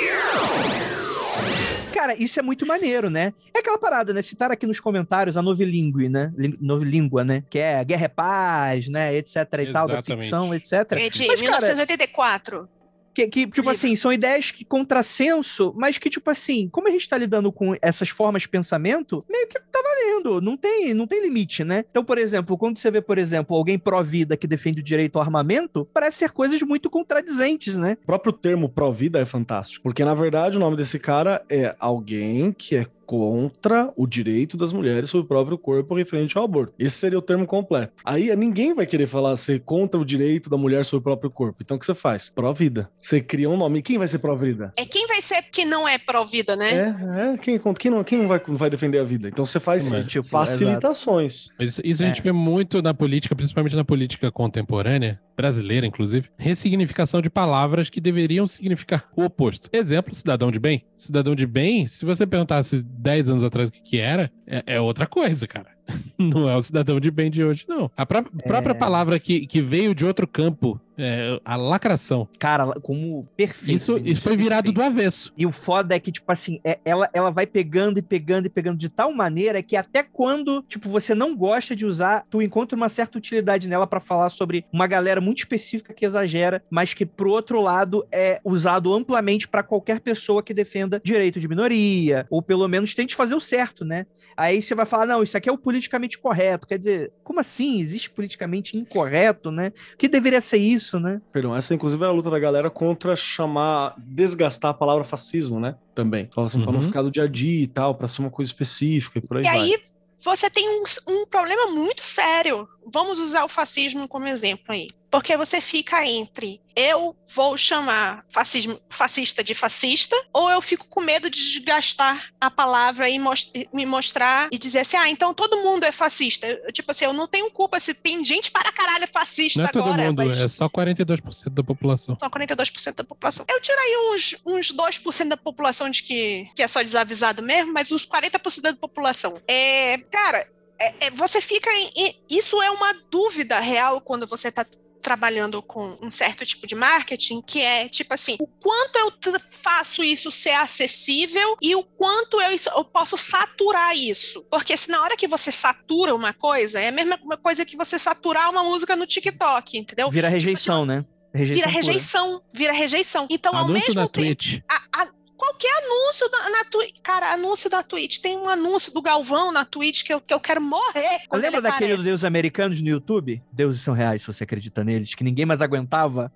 [1.94, 3.34] Cara, isso é muito maneiro, né?
[3.54, 4.22] É aquela parada, né?
[4.24, 6.32] Citar aqui nos comentários a novilingüe, né?
[6.60, 7.44] Novilíngua, né?
[7.50, 9.14] Que é Guerra é Paz, né?
[9.16, 10.22] Etc e tal, da Exatamente.
[10.24, 10.72] ficção, etc.
[10.94, 12.68] É de Mas, cara, 1984.
[13.14, 17.08] Que, que, tipo assim, são ideias que contrassenso, mas que, tipo assim, como a gente
[17.08, 21.22] tá lidando com essas formas de pensamento, meio que tá valendo, não tem, não tem
[21.22, 21.84] limite, né?
[21.90, 25.24] Então, por exemplo, quando você vê, por exemplo, alguém pró-vida que defende o direito ao
[25.24, 27.98] armamento, parece ser coisas muito contradizentes, né?
[28.04, 32.52] O próprio termo pró-vida é fantástico, porque na verdade o nome desse cara é alguém
[32.52, 36.74] que é contra o direito das mulheres sobre o próprio corpo referente ao aborto.
[36.80, 37.92] Esse seria o termo completo.
[38.06, 41.58] Aí ninguém vai querer falar ser contra o direito da mulher sobre o próprio corpo.
[41.62, 42.30] Então o que você faz?
[42.30, 42.90] Pró-vida.
[42.96, 43.80] Você cria um nome.
[43.80, 44.72] E quem vai ser pró-vida?
[44.78, 46.72] É quem vai ser que não é pró-vida, né?
[46.72, 49.28] É, é, quem, quem, não, quem não, vai, não vai defender a vida?
[49.28, 51.50] Então você faz É, tipo, facilitações.
[51.60, 52.10] Mas isso, isso a É.
[52.14, 58.00] gente vê muito na política, principalmente na política contemporânea, brasileira, inclusive, ressignificação de palavras que
[58.00, 59.70] deveriam significar o oposto.
[59.74, 60.86] Exemplo, cidadão de bem.
[60.96, 64.80] Cidadão de bem, se você perguntasse 10 anos atrás o que, que era, é, é
[64.80, 65.72] outra coisa, cara.
[66.18, 67.90] Não é o cidadão de bem de hoje, não.
[67.98, 72.28] A pró- própria palavra que, que veio de outro campo, é, a lacração.
[72.40, 73.76] Cara, como perfeito.
[73.76, 74.76] Isso, Vinícius, isso foi virado perfeito.
[74.76, 75.34] do avesso.
[75.36, 78.50] E o foda é que, tipo assim, é- ela, ela vai pegando e pegando e
[78.50, 82.76] pegando de tal maneira que até quando, tipo, você não gosta de usar, tu encontra
[82.78, 87.06] uma certa utilidade nela pra falar sobre uma galera muito específica que exagera, mas que,
[87.06, 92.44] pro outro lado, é usado amplamente pra qualquer pessoa que defenda direito de minoria, ou
[92.44, 94.06] pelo menos tente fazer o certo, né?
[94.38, 96.68] Aí você vai falar, não, isso aqui é o politicamente correto.
[96.68, 97.82] Quer dizer, como assim?
[97.82, 99.72] Existe politicamente incorreto, né?
[99.94, 101.20] O que deveria ser isso, né?
[101.34, 105.76] Perdão, essa inclusive é a luta da galera contra chamar, desgastar a palavra fascismo, né?
[105.96, 106.30] Também.
[106.34, 106.86] Fala assim, pra não Uhum.
[106.86, 109.44] ficar do dia a dia e tal, pra ser uma coisa específica e por aí
[109.44, 109.60] E vai.
[109.60, 109.78] aí
[110.24, 112.68] você tem um, um problema muito sério.
[112.94, 114.88] Vamos usar o fascismo como exemplo aí.
[115.12, 121.02] Porque você fica entre eu vou chamar fascismo, fascista de fascista, ou eu fico com
[121.02, 125.58] medo de desgastar a palavra e most me mostrar e dizer assim, ah, então todo
[125.58, 126.48] mundo é fascista.
[126.48, 129.72] Eu, tipo assim, eu não tenho culpa se tem gente para caralho fascista Não é
[129.72, 130.04] todo agora.
[130.04, 130.40] mundo, mas...
[130.40, 132.18] é só 42% da população.
[132.18, 133.46] Só 42% da população.
[133.50, 137.74] Eu tiro aí uns, uns 2% da população de que, que é só desavisado mesmo,
[137.74, 139.42] mas uns 40% da população.
[139.46, 140.48] É, cara,
[140.80, 144.66] é, é, você fica em, Isso é uma dúvida real quando você está
[145.02, 150.04] trabalhando com um certo tipo de marketing, que é tipo assim, o quanto eu faço
[150.04, 154.46] isso ser acessível e o quanto eu, eu, posso saturar isso.
[154.50, 158.00] Porque se na hora que você satura uma coisa, é a mesma coisa que você
[158.00, 160.10] saturar uma música no TikTok, entendeu?
[160.10, 161.06] Vira rejeição, tipo assim, né?
[161.34, 161.76] Rejeição vira pura.
[161.76, 163.28] rejeição, vira rejeição.
[163.30, 164.10] Então, Anúncio ao mesmo tempo.
[164.10, 164.60] Twitch.
[164.70, 165.08] A, a,
[165.42, 166.96] qualquer anúncio na, na Twitch.
[167.02, 168.20] Cara, anúncio da Twitch.
[168.20, 171.22] Tem um anúncio do Galvão na Twitch que eu, que eu quero morrer.
[171.34, 172.04] Lembra ele daquele aparece.
[172.04, 173.42] deuses americanos no YouTube?
[173.52, 176.32] Deuses são reais, se você acredita neles, que ninguém mais aguentava.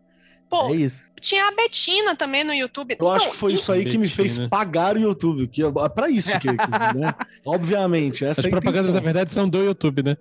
[0.49, 1.11] Pô, é isso.
[1.19, 2.95] tinha a Betina também no YouTube.
[2.99, 5.89] Eu acho Então, que foi isso aí que me fez pagar o YouTube, que é
[5.89, 6.55] pra isso que, né?
[7.45, 10.17] Obviamente, essa As é propagandas, na verdade, são do YouTube, né?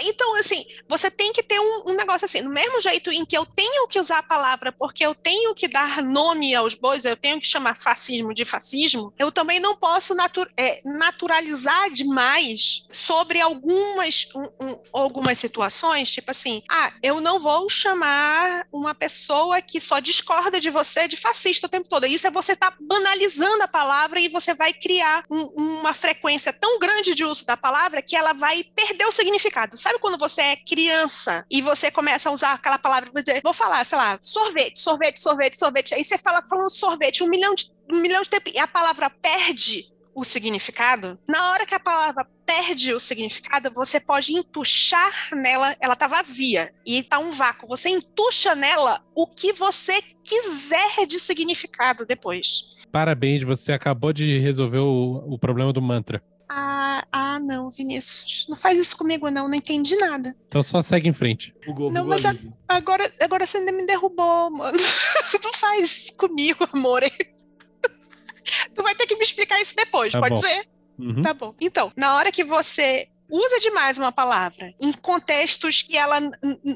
[0.00, 3.24] É, então, assim, você tem que ter um, um negócio assim, do mesmo jeito em
[3.24, 7.04] que eu tenho que usar a palavra porque eu tenho que dar nome aos bois,
[7.04, 12.86] eu tenho que chamar fascismo de fascismo, eu também não posso natu- é, naturalizar demais
[12.90, 19.57] sobre algumas, um- um- algumas situações, tipo assim, ah, eu não vou chamar uma pessoa
[19.62, 22.06] que só discorda de você de fascista o tempo todo.
[22.06, 26.78] Isso é você estar banalizando a palavra e você vai criar um- uma frequência tão
[26.78, 29.76] grande de uso da palavra que ela vai perder o significado.
[29.76, 33.52] Sabe quando você é criança e você começa a usar aquela palavra para dizer, vou
[33.52, 35.94] falar, sei lá, sorvete, sorvete, sorvete, sorvete.
[35.94, 39.10] Aí você fala falando sorvete um milhão de, um milhão de tempo e a palavra
[39.10, 39.84] perde
[40.14, 41.18] o significado.
[41.28, 46.72] Na hora que a palavra perde o significado, você pode entuchar nela, ela tá vazia
[46.84, 47.68] e tá um vácuo.
[47.68, 52.70] Você entucha nela o que você quiser de significado depois.
[52.90, 56.22] Parabéns, você acabou de resolver o, o problema do mantra.
[56.48, 58.46] Ah, ah, não, Vinícius.
[58.48, 59.46] Não faz isso comigo, não.
[59.46, 60.34] Não entendi nada.
[60.48, 61.54] Então só segue em frente.
[61.66, 62.50] Bugou, Não, mas ali.
[62.66, 64.78] Agora, agora você ainda me derrubou, mano.
[65.44, 67.02] Não faz isso comigo, amor.
[68.74, 70.40] Tu vai ter que me explicar isso depois, Tá pode bom.
[70.40, 70.66] ser?
[70.98, 71.22] Uhum.
[71.22, 71.54] Tá bom.
[71.60, 76.18] Então, na hora que você usa demais uma palavra em contextos que ela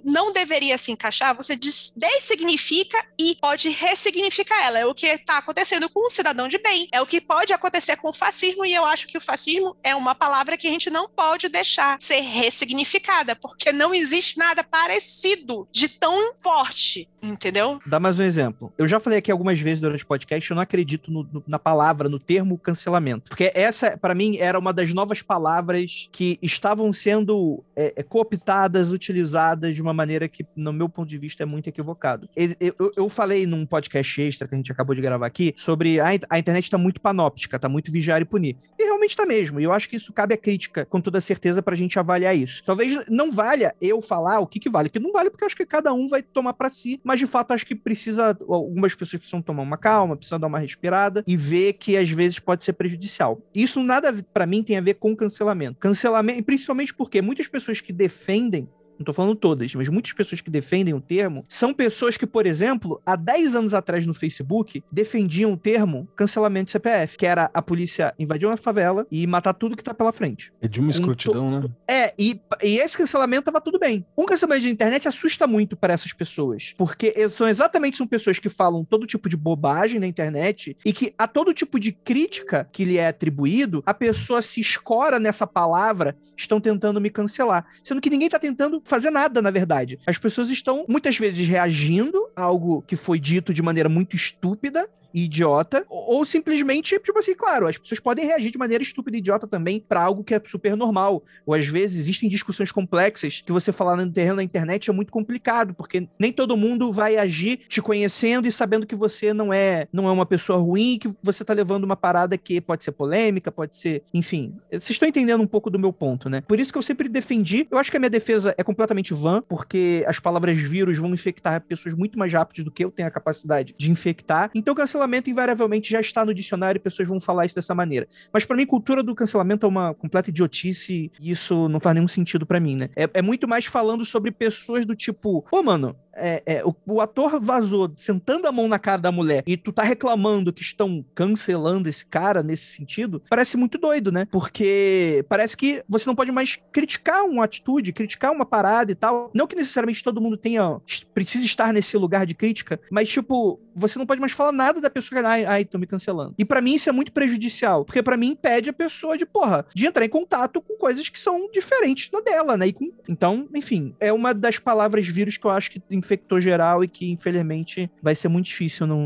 [0.04, 4.78] não deveria se encaixar, você des- dessignifica e pode ressignificar ela.
[4.78, 6.88] É o que está acontecendo com o cidadão de bem.
[6.92, 9.94] É o que pode acontecer com o fascismo, e eu acho que o fascismo é
[9.94, 15.68] uma palavra que a gente não pode deixar ser ressignificada, porque não existe nada parecido
[15.72, 17.80] de tão forte, entendeu?
[17.86, 18.72] Dá mais um exemplo.
[18.78, 21.58] Eu já falei aqui algumas vezes durante o podcast, eu não acredito no- no- na
[21.58, 23.28] palavra, no termo cancelamento.
[23.28, 28.92] Porque essa, pra mim, era uma das novas palavras que estavam sendo é, é, cooptadas,
[28.92, 32.28] utilizadas de uma maneira que, no meu ponto de vista, é muito equivocado.
[32.60, 36.06] Eu, eu- falei num podcast extra que a gente acabou de gravar aqui sobre a,
[36.30, 38.56] a internet tá muito panóptica, tá muito vigiar e punir.
[38.78, 39.60] E realmente tá mesmo.
[39.60, 42.62] E eu acho que isso cabe a crítica, com toda certeza, pra gente avaliar isso.
[42.64, 45.66] Talvez não valha eu falar o que que vale, que não vale, porque acho que
[45.66, 49.42] cada um vai tomar pra si, mas de fato acho que precisa, algumas pessoas precisam
[49.42, 53.40] tomar uma calma, precisam dar uma respirada e ver que às vezes pode ser prejudicial.
[53.54, 55.78] Isso nada pra mim tem a ver com cancelamento.
[55.78, 58.68] Cancelamento, principalmente porque muitas pessoas que defendem
[58.98, 62.46] não tô falando todas, mas muitas pessoas que defendem o termo são pessoas que, por
[62.46, 67.50] exemplo, há 10 anos atrás no Facebook, defendiam o termo cancelamento de CPF, que era
[67.52, 70.52] a polícia invadir uma favela e matar tudo que tá pela frente.
[70.60, 71.68] É de uma escrotidão, né?
[71.88, 74.04] É, e, e esse cancelamento tava tudo bem.
[74.16, 78.48] Um cancelamento de internet assusta muito para essas pessoas, porque são exatamente são pessoas que
[78.48, 82.84] falam todo tipo de bobagem na internet e que a todo tipo de crítica que
[82.84, 88.10] lhe é atribuído, a pessoa se escora nessa palavra, estão tentando me cancelar, sendo que
[88.10, 89.98] ninguém tá tentando fazer nada, na verdade.
[90.06, 94.88] As pessoas estão muitas vezes reagindo a algo que foi dito de maneira muito estúpida
[95.14, 99.46] idiota, ou simplesmente, tipo assim, claro, as pessoas podem reagir de maneira estúpida e idiota
[99.46, 101.22] também pra algo que é super normal.
[101.46, 105.12] Ou às vezes existem discussões complexas que você falar no terreno da internet é muito
[105.12, 109.86] complicado, porque nem todo mundo vai agir te conhecendo e sabendo que você não é,
[109.92, 113.52] não é uma pessoa ruim, que você tá levando uma parada que pode ser polêmica,
[113.52, 114.54] pode ser, enfim.
[114.70, 116.40] Vocês estão entendendo um pouco do meu ponto, né?
[116.40, 117.66] Por isso que eu sempre defendi.
[117.70, 121.60] Eu acho que a minha defesa é completamente vã, porque as palavras vírus vão infectar
[121.62, 124.50] pessoas muito mais rápido do que eu tenho a capacidade de infectar.
[124.54, 128.08] Então, cancelamento invariavelmente já está no dicionário e pessoas vão falar isso dessa maneira.
[128.32, 132.08] Mas pra mim, cultura do cancelamento é uma completa idiotice e isso não faz nenhum
[132.08, 132.90] sentido pra mim, né?
[132.96, 137.00] É, é muito mais falando sobre pessoas do tipo, pô, mano, é, é, o, o
[137.00, 141.04] ator vazou sentando a mão na cara da mulher e tu tá reclamando que estão
[141.14, 144.26] cancelando esse cara nesse sentido, parece muito doido, né?
[144.30, 149.30] Porque parece que você não pode mais criticar uma atitude, criticar uma parada e tal.
[149.34, 150.80] Não que necessariamente todo mundo tenha,
[151.14, 154.90] precisa estar nesse lugar de crítica, mas tipo, você não pode mais falar nada da
[154.90, 156.34] pessoa que, ai, ai, tô me cancelando.
[156.38, 159.66] E para mim isso é muito prejudicial, porque para mim impede a pessoa de, porra,
[159.74, 162.70] de entrar em contato com coisas que são diferentes da dela, né?
[162.72, 162.92] Com...
[163.08, 167.10] Então, enfim, é uma das palavras vírus que eu acho que infectou geral e que,
[167.10, 168.98] infelizmente, vai ser muito difícil não,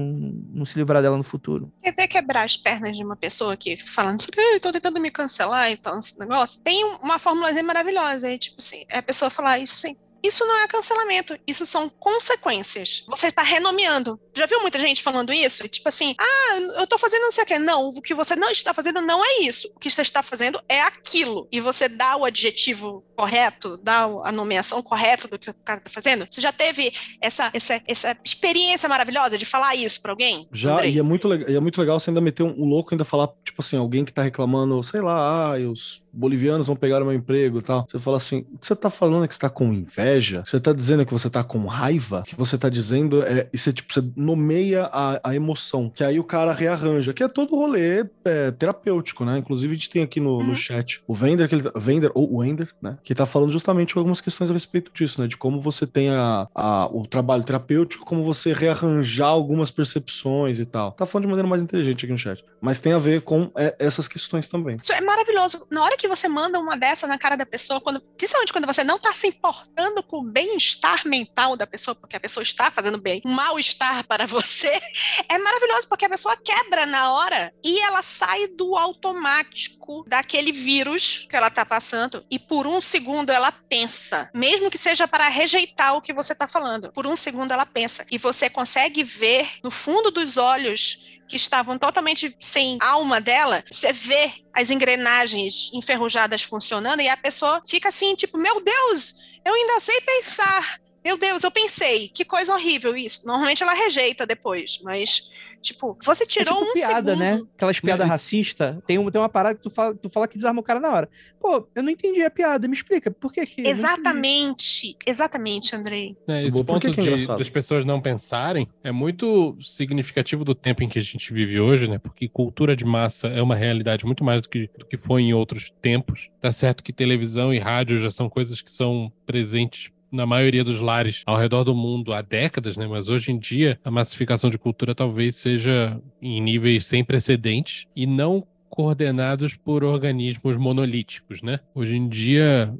[0.52, 1.72] não se livrar dela no futuro.
[1.82, 4.30] Quer ver quebrar as pernas de uma pessoa que falando assim,
[4.60, 6.60] tô tentando me cancelar e tal, esse negócio?
[6.62, 9.96] Tem uma formulazinha maravilhosa, aí, tipo assim, é a pessoa falar isso assim,
[10.26, 13.04] isso não é cancelamento, isso são consequências.
[13.08, 14.20] Você está renomeando.
[14.34, 15.66] Já viu muita gente falando isso?
[15.68, 17.58] Tipo assim, ah, eu tô fazendo não sei o quê.
[17.58, 19.70] Não, o que você não está fazendo não é isso.
[19.74, 21.48] O que você está fazendo é aquilo.
[21.50, 25.90] E você dá o adjetivo correto, dá a nomeação correta do que o cara está
[25.90, 26.26] fazendo.
[26.30, 30.48] Você já teve essa, essa, essa experiência maravilhosa de falar isso para alguém?
[30.52, 30.92] Já, Andrei?
[30.92, 33.28] e é, muito, e é muito legal você ainda meter um, um louco ainda falar,
[33.44, 37.14] tipo assim, alguém que tá reclamando, sei lá, ah, os bolivianos vão pegar o meu
[37.14, 37.86] emprego e tal.
[37.88, 40.15] Você fala assim, o que você tá falando é que você tá com inveja?
[40.44, 42.22] Você tá dizendo que você tá com raiva?
[42.26, 43.48] Que você tá dizendo é.
[43.52, 47.28] E você, tipo, você nomeia a, a emoção, que aí o cara rearranja, que é
[47.28, 49.38] todo rolê é, terapêutico, né?
[49.38, 50.48] Inclusive, a gente tem aqui no, uhum.
[50.48, 52.98] no chat o Vender, que ele, tá, Vender, ou o Wender, né?
[53.02, 55.26] Que tá falando justamente algumas questões a respeito disso, né?
[55.26, 60.64] De como você tem a, a, o trabalho terapêutico, como você rearranjar algumas percepções e
[60.64, 60.92] tal.
[60.92, 62.44] Tá falando de maneira mais inteligente aqui no chat.
[62.60, 64.78] Mas tem a ver com é, essas questões também.
[64.82, 65.66] Isso é maravilhoso.
[65.70, 68.84] Na hora que você manda uma dessa na cara da pessoa, quando, principalmente quando você
[68.84, 72.98] não tá se importando com o bem-estar mental da pessoa, porque a pessoa está fazendo
[72.98, 74.80] bem, um mal-estar para você,
[75.28, 81.26] é maravilhoso, porque a pessoa quebra na hora e ela sai do automático daquele vírus
[81.28, 85.96] que ela tá passando e por um segundo ela pensa, mesmo que seja para rejeitar
[85.96, 89.70] o que você tá falando, por um segundo ela pensa e você consegue ver no
[89.70, 97.00] fundo dos olhos que estavam totalmente sem alma dela, você vê as engrenagens enferrujadas funcionando
[97.00, 100.80] e a pessoa fica assim, tipo, meu Deus, eu ainda sei pensar.
[101.04, 103.24] Meu Deus, eu pensei, que coisa horrível isso.
[103.24, 105.30] Normalmente ela rejeita depois, mas
[105.66, 107.32] Tipo, você é tirou é tipo um piada, né?
[107.32, 107.44] segundo.
[107.44, 107.50] né?
[107.56, 108.76] Aquelas piadas racistas.
[108.86, 110.92] Tem, um, tem uma parada que tu fala, tu fala que desarma o cara na
[110.92, 111.08] hora.
[111.40, 112.68] Pô, eu não entendi a piada.
[112.68, 113.66] Me explica, por que que...
[113.66, 114.96] Exatamente.
[115.04, 116.16] Exatamente, Andrei.
[116.28, 120.44] É, esse Bom, ponto que que é de, das pessoas não pensarem é muito significativo
[120.44, 121.98] do tempo em que a gente vive hoje, né?
[121.98, 125.34] Porque cultura de massa é uma realidade muito mais do que, do que foi em
[125.34, 126.30] outros tempos.
[126.40, 130.80] Tá certo que televisão e rádio já são coisas que são presentes na maioria dos
[130.80, 132.86] lares ao redor do mundo há décadas, né?
[132.86, 138.06] Mas hoje em dia a massificação de cultura talvez seja em níveis sem precedentes e
[138.06, 141.60] não coordenados por organismos monolíticos, né?
[141.74, 142.72] Hoje em dia,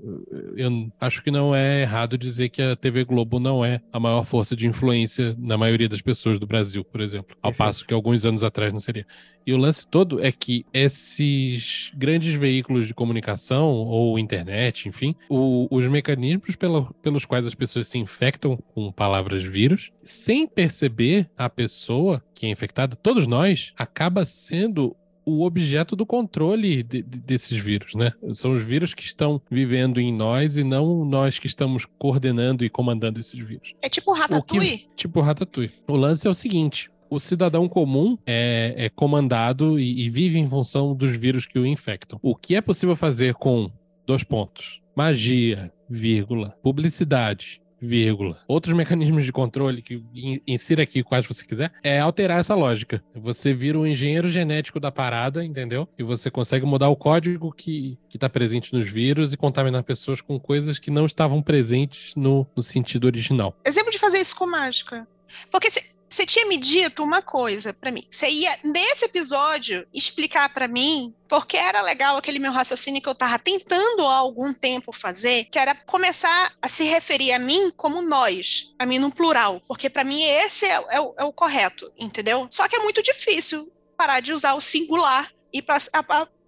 [0.57, 4.25] eu acho que não é errado dizer que a TV Globo não é a maior
[4.25, 8.25] força de influência na maioria das pessoas do Brasil, por exemplo, ao passo que alguns
[8.25, 9.07] anos atrás não seria.
[9.47, 15.69] E o lance todo é que esses grandes veículos de comunicação ou internet, enfim, o,
[15.71, 21.49] os mecanismos pela, pelos quais as pessoas se infectam com palavras vírus, sem perceber a
[21.49, 24.95] pessoa que é infectada, todos nós, acaba sendo
[25.27, 28.13] o objeto do controle de, de, desses vírus, né?
[28.33, 32.71] São os vírus que estão vivendo em nós e não nós que estamos coordenando e
[32.71, 33.75] comandando esses vírus.
[33.83, 34.79] É tipo Ratatouille?
[34.79, 35.73] Que, tipo Ratatouille.
[35.89, 40.49] O lance é o seguinte: o cidadão comum é, é comandado e, e, vive em
[40.49, 42.19] função dos vírus que o infectam.
[42.23, 43.71] O que é possível fazer com
[44.07, 44.81] dois pontos?
[44.95, 48.39] Magia, vírgula, publicidade, vírgula.
[48.49, 50.03] Outros mecanismos de controle que
[50.47, 53.03] insira aqui quais você quiser, é alterar essa lógica.
[53.15, 55.89] Você vira o engenheiro genético da parada, entendeu?
[55.99, 60.21] E você consegue mudar o código que, que tá presente nos vírus e contaminar pessoas
[60.21, 63.57] com coisas que não estavam presentes no, no sentido original.
[63.65, 65.07] Exemplo de fazer isso com mágica.
[65.51, 68.03] Porque se, você tinha me dito uma coisa para mim.
[68.11, 73.13] Você ia, nesse episódio, explicar para mim porque era legal aquele meu raciocínio que eu
[73.13, 78.01] estava tentando há algum tempo fazer, que era começar a se referir a mim como
[78.01, 82.47] nós, a mim no plural, porque para mim esse é, é, é, o correto, entendeu?
[82.51, 85.61] Só que é muito difícil parar de usar o singular e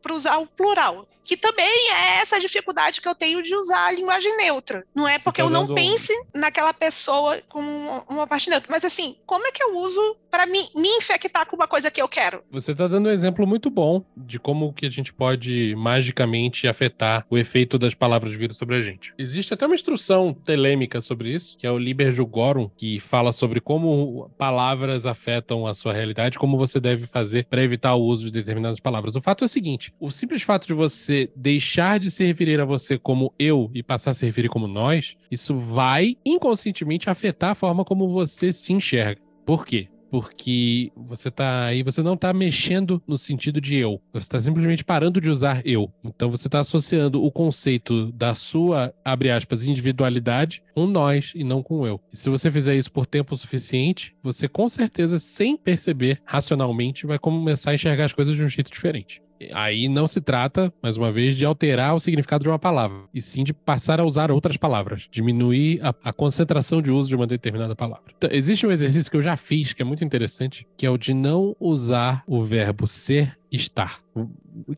[0.00, 3.92] para usar o plural que também é essa dificuldade que eu tenho de usar a
[3.92, 4.86] linguagem neutra.
[4.94, 9.14] Não é porque tá eu não pense naquela pessoa como uma parte neutra, mas assim,
[9.26, 12.42] como é que eu uso para me, me infectar com uma coisa que eu quero.
[12.50, 17.26] Você tá dando um exemplo muito bom de como que a gente pode magicamente afetar
[17.30, 19.12] o efeito das palavras vírus sobre a gente.
[19.18, 23.60] Existe até uma instrução telêmica sobre isso, que é o Liber Jugorum, que fala sobre
[23.60, 28.30] como palavras afetam a sua realidade, como você deve fazer para evitar o uso de
[28.30, 29.16] determinadas palavras.
[29.16, 32.64] O fato é o seguinte: o simples fato de você deixar de se referir a
[32.64, 37.54] você como eu e passar a se referir como nós, isso vai inconscientemente afetar a
[37.54, 39.20] forma como você se enxerga.
[39.44, 39.88] Por quê?
[40.10, 44.00] Porque você tá aí, você não tá mexendo no sentido de eu.
[44.12, 45.92] Você está simplesmente parando de usar eu.
[46.04, 51.62] Então você está associando o conceito da sua, abre aspas, individualidade com nós e não
[51.62, 52.00] com eu.
[52.12, 57.18] E se você fizer isso por tempo suficiente, você com certeza, sem perceber racionalmente, vai
[57.18, 59.22] começar a enxergar as coisas de um jeito diferente.
[59.52, 63.20] Aí não se trata, mais uma vez, de alterar o significado de uma palavra, e
[63.20, 67.26] sim de passar a usar outras palavras, diminuir a, a concentração de uso de uma
[67.26, 68.12] determinada palavra.
[68.16, 70.98] Então, existe um exercício que eu já fiz, que é muito interessante, que é o
[70.98, 74.00] de não usar o verbo ser estar.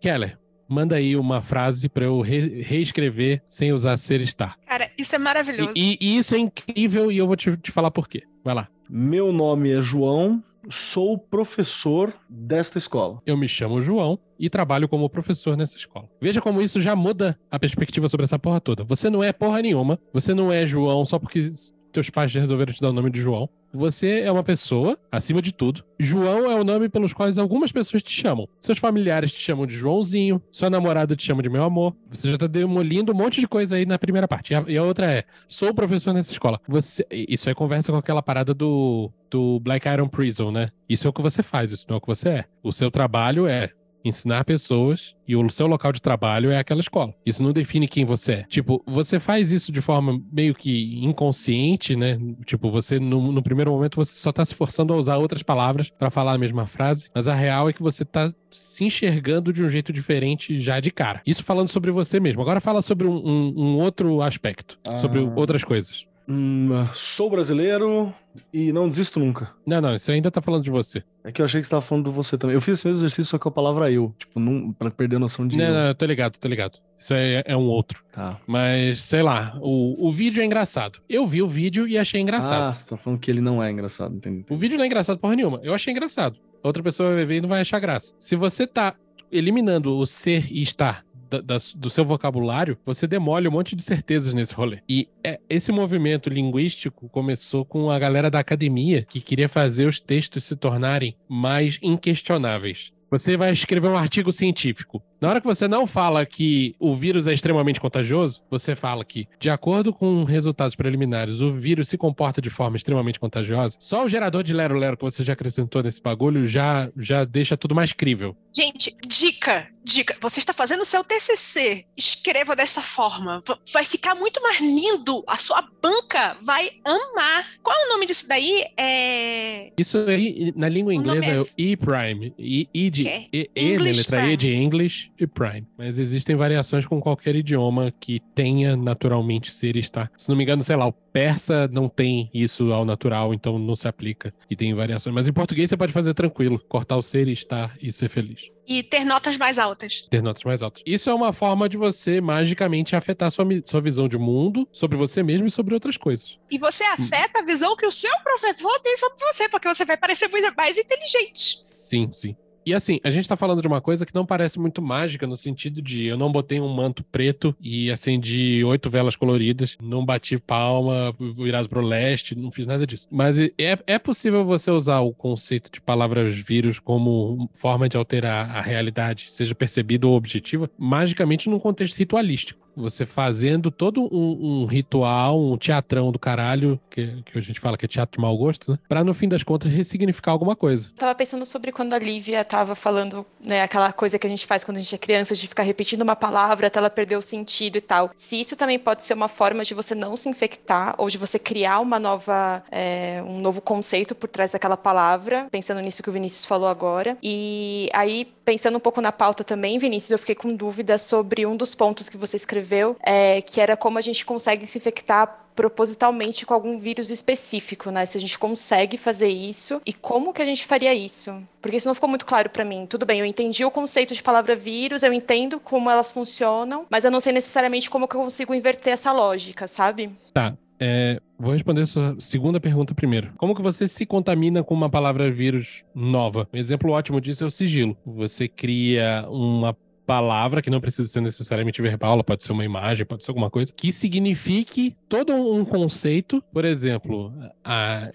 [0.00, 0.38] Keller,
[0.68, 4.56] manda aí uma frase para eu re reescrever sem usar ser estar.
[4.66, 5.72] Cara, isso é maravilhoso.
[5.74, 8.22] E, e, e isso é incrível e eu vou te, te falar por quê.
[8.44, 8.68] Vai lá.
[8.88, 13.20] Meu nome é João, sou professor desta escola.
[13.24, 16.08] Eu me chamo João e trabalho como professor nessa escola.
[16.20, 18.84] Veja como isso já muda a perspectiva sobre essa porra toda.
[18.84, 21.50] Você não é porra nenhuma, você não é João só porque
[21.90, 23.48] teus pais resolveram te dar o nome de João.
[23.72, 25.84] Você é uma pessoa, acima de tudo.
[25.98, 28.48] João é o nome pelos quais algumas pessoas te chamam.
[28.58, 31.94] Seus familiares te chamam de Joãozinho, sua namorada te chama de meu amor.
[32.08, 34.54] Você já tá demolindo um monte de coisa aí na primeira parte.
[34.66, 36.60] E a, outra é: sou professor nessa escola.
[36.66, 40.70] Você, isso é conversa com aquela parada do, do Black Iron Prison, né?
[40.88, 42.44] Isso é o que você faz, isso não é o que você é.
[42.62, 43.70] O seu trabalho é
[44.04, 47.14] ensinar pessoas e o seu local de trabalho é aquela escola.
[47.24, 48.42] Isso não define quem você é.
[48.44, 52.18] Tipo, você faz isso de forma meio que inconsciente, né?
[52.44, 55.90] Tipo, você no, no primeiro momento você só tá se forçando a usar outras palavras
[55.90, 59.62] para falar a mesma frase, mas a real é que você tá se enxergando de
[59.62, 61.22] um jeito diferente já de cara.
[61.26, 62.42] Isso falando sobre você mesmo.
[62.42, 64.96] Agora fala sobre um, um, um outro aspecto, ah.
[64.96, 66.06] sobre outras coisas.
[66.28, 68.14] Hum, sou brasileiro
[68.52, 69.50] e não desisto nunca.
[69.66, 71.02] Não, não, isso ainda tá falando de você.
[71.24, 72.54] É que eu achei que você tava falando de você também.
[72.54, 74.14] Eu fiz esse mesmo exercício, só com a palavra eu.
[74.18, 75.56] Tipo, não, pra perder a noção de.
[75.56, 75.74] Não, eu.
[75.74, 76.78] não, tô ligado, tô ligado.
[76.98, 78.02] Isso é, é um outro.
[78.12, 78.38] Tá.
[78.46, 81.00] Mas, sei lá, o, o vídeo é engraçado.
[81.08, 82.62] Eu vi o vídeo e achei engraçado.
[82.62, 84.44] Ah, você tá falando que ele não é engraçado, entendi.
[84.50, 85.60] O vídeo não é engraçado porra nenhuma.
[85.62, 86.38] Eu achei engraçado.
[86.62, 88.12] Outra pessoa vai ver e não vai achar graça.
[88.18, 88.94] Se você tá
[89.32, 93.82] eliminando o ser e estar da, da, do seu vocabulário, você demole um monte de
[93.82, 94.80] certezas nesse rolê.
[94.88, 100.00] E é, esse movimento linguístico começou com a galera da academia que queria fazer os
[100.00, 102.92] textos se tornarem mais inquestionáveis.
[103.10, 105.02] Você vai escrever um artigo científico.
[105.20, 109.28] Na hora que você não fala que o vírus é extremamente contagioso, você fala que,
[109.38, 113.76] de acordo com resultados preliminares, o vírus se comporta de forma extremamente contagiosa.
[113.78, 117.74] Só o gerador de lero-lero que você já acrescentou nesse bagulho já, já deixa tudo
[117.74, 118.34] mais crível.
[118.56, 120.16] Gente, dica, dica.
[120.22, 121.84] Você está fazendo o seu TCC.
[121.94, 123.42] Escreva dessa forma.
[123.72, 125.22] Vai ficar muito mais lindo.
[125.26, 127.46] A sua banca vai amar.
[127.62, 128.64] Qual é o nome disso daí?
[128.74, 129.70] É...
[129.78, 131.36] Isso aí, na língua inglesa, é...
[131.36, 132.34] é o E-Prime.
[132.38, 133.06] E, e de...
[133.32, 135.66] E, e, né, letra E de English e Prime.
[135.76, 140.10] Mas existem variações com qualquer idioma que tenha naturalmente ser e estar.
[140.16, 143.76] Se não me engano, sei lá, o persa não tem isso ao natural, então não
[143.76, 144.32] se aplica.
[144.48, 145.14] E tem variações.
[145.14, 146.58] Mas em português você pode fazer tranquilo.
[146.68, 148.50] Cortar o ser e estar e ser feliz.
[148.66, 150.02] E ter notas mais altas.
[150.08, 150.82] Ter notas mais altas.
[150.86, 155.22] Isso é uma forma de você magicamente afetar sua, sua visão de mundo, sobre você
[155.22, 156.38] mesmo e sobre outras coisas.
[156.50, 159.96] E você afeta a visão que o seu professor tem sobre você, porque você vai
[159.96, 161.60] parecer muito mais inteligente.
[161.64, 162.36] Sim, sim.
[162.64, 165.36] E assim, a gente tá falando de uma coisa que não parece muito mágica, no
[165.36, 170.38] sentido de eu não botei um manto preto e acendi oito velas coloridas, não bati
[170.38, 173.08] palma virado pro leste, não fiz nada disso.
[173.10, 173.50] Mas é,
[173.86, 179.30] é possível você usar o conceito de palavras vírus como forma de alterar a realidade,
[179.30, 185.56] seja percebida ou objetiva, magicamente num contexto ritualístico você fazendo todo um, um, ritual, um
[185.56, 188.78] teatrão do caralho, que, que a gente fala que é teatro de mau gosto, né?
[188.88, 190.90] Pra no fim das contas ressignificar alguma coisa.
[190.96, 194.64] Tava pensando sobre quando a Lívia tava falando, né, aquela coisa que a gente faz
[194.64, 197.76] quando a gente é criança, de ficar repetindo uma palavra até ela perder o sentido
[197.76, 198.10] e tal.
[198.14, 201.38] Se isso também pode ser uma forma de você não se infectar ou de você
[201.38, 206.12] criar uma nova, é, um novo conceito por trás daquela palavra, pensando nisso que o
[206.12, 207.16] Vinícius falou agora.
[207.22, 211.56] E aí, pensando um pouco na pauta também, Vinícius, eu fiquei com dúvida sobre um
[211.56, 215.46] dos pontos que você escreveu escreveu, é, que era como a gente consegue se infectar
[215.54, 218.06] propositalmente com algum vírus específico, né?
[218.06, 221.34] Se a gente consegue fazer isso e como que a gente faria isso?
[221.60, 222.86] Porque isso não ficou muito claro para mim.
[222.86, 227.04] Tudo bem, eu entendi o conceito de palavra vírus, eu entendo como elas funcionam, mas
[227.04, 230.10] eu não sei necessariamente como que eu consigo inverter essa lógica, sabe?
[230.32, 230.56] Tá.
[230.82, 233.30] É, vou responder sua segunda pergunta primeiro.
[233.36, 236.48] Como que você se contamina com uma palavra vírus nova?
[236.54, 237.94] Um exemplo ótimo disso é o sigilo.
[238.06, 239.76] Você cria uma
[240.10, 243.72] palavra que não precisa ser necessariamente verbal, pode ser uma imagem, pode ser alguma coisa,
[243.72, 246.42] que signifique todo um conceito.
[246.52, 247.32] Por exemplo,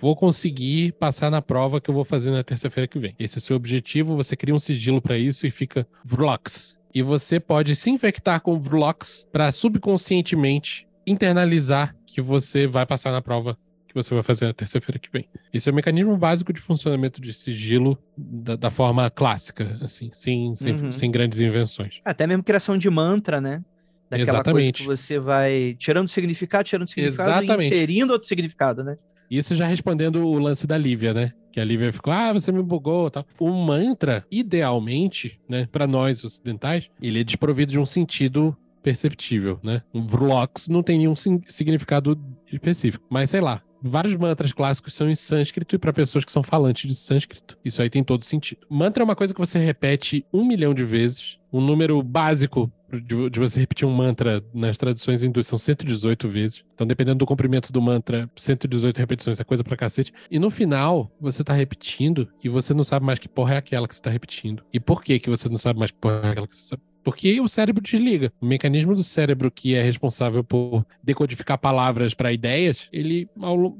[0.01, 3.15] vou conseguir passar na prova que eu vou fazer na terça-feira que vem.
[3.17, 6.77] Esse é o seu objetivo, você cria um sigilo para isso e fica Vlox.
[6.93, 13.21] E você pode se infectar com Vlox para subconscientemente internalizar que você vai passar na
[13.21, 13.57] prova
[13.95, 15.27] que você vai fazer na terça-feira que vem.
[15.53, 20.55] Esse é o mecanismo básico de funcionamento de sigilo da, da forma clássica, assim, sem,
[20.55, 20.91] sem, Uhum.
[20.91, 22.01] sem grandes invenções.
[22.03, 23.63] Até mesmo criação de mantra, né?
[24.09, 24.83] Daquela Exatamente.
[24.85, 27.63] coisa que você vai tirando significado, tirando significado Exatamente.
[27.63, 28.97] e inserindo outro significado, né?
[29.31, 31.31] Isso já respondendo o lance da Lívia, né?
[31.51, 33.25] Que a Lívia ficou, ah, você me bugou e tal.
[33.39, 39.81] O mantra, idealmente, né, para nós ocidentais, ele é desprovido de um sentido perceptível, né?
[39.91, 42.19] Um Vlox não tem nenhum significado
[42.51, 43.03] específico.
[43.09, 46.89] Mas sei lá, vários mantras clássicos são em sânscrito e para pessoas que são falantes
[46.89, 47.57] de sânscrito.
[47.63, 48.65] Isso aí tem todo sentido.
[48.69, 51.39] Mantra é uma coisa que você repete um milhão de vezes.
[51.53, 56.65] Um número básico de, de você repetir um mantra nas traduções hindus são 118 vezes.
[56.73, 60.13] Então, dependendo do comprimento do mantra, 118 repetições é coisa pra cacete.
[60.29, 63.87] E no final, você tá repetindo e você não sabe mais que porra é aquela
[63.87, 64.63] que você tá repetindo.
[64.73, 66.83] E por que que você não sabe mais que porra é aquela que você sabe?
[67.05, 68.33] Porque o cérebro desliga.
[68.41, 73.29] O mecanismo do cérebro que é responsável por decodificar palavras pra ideias, ele,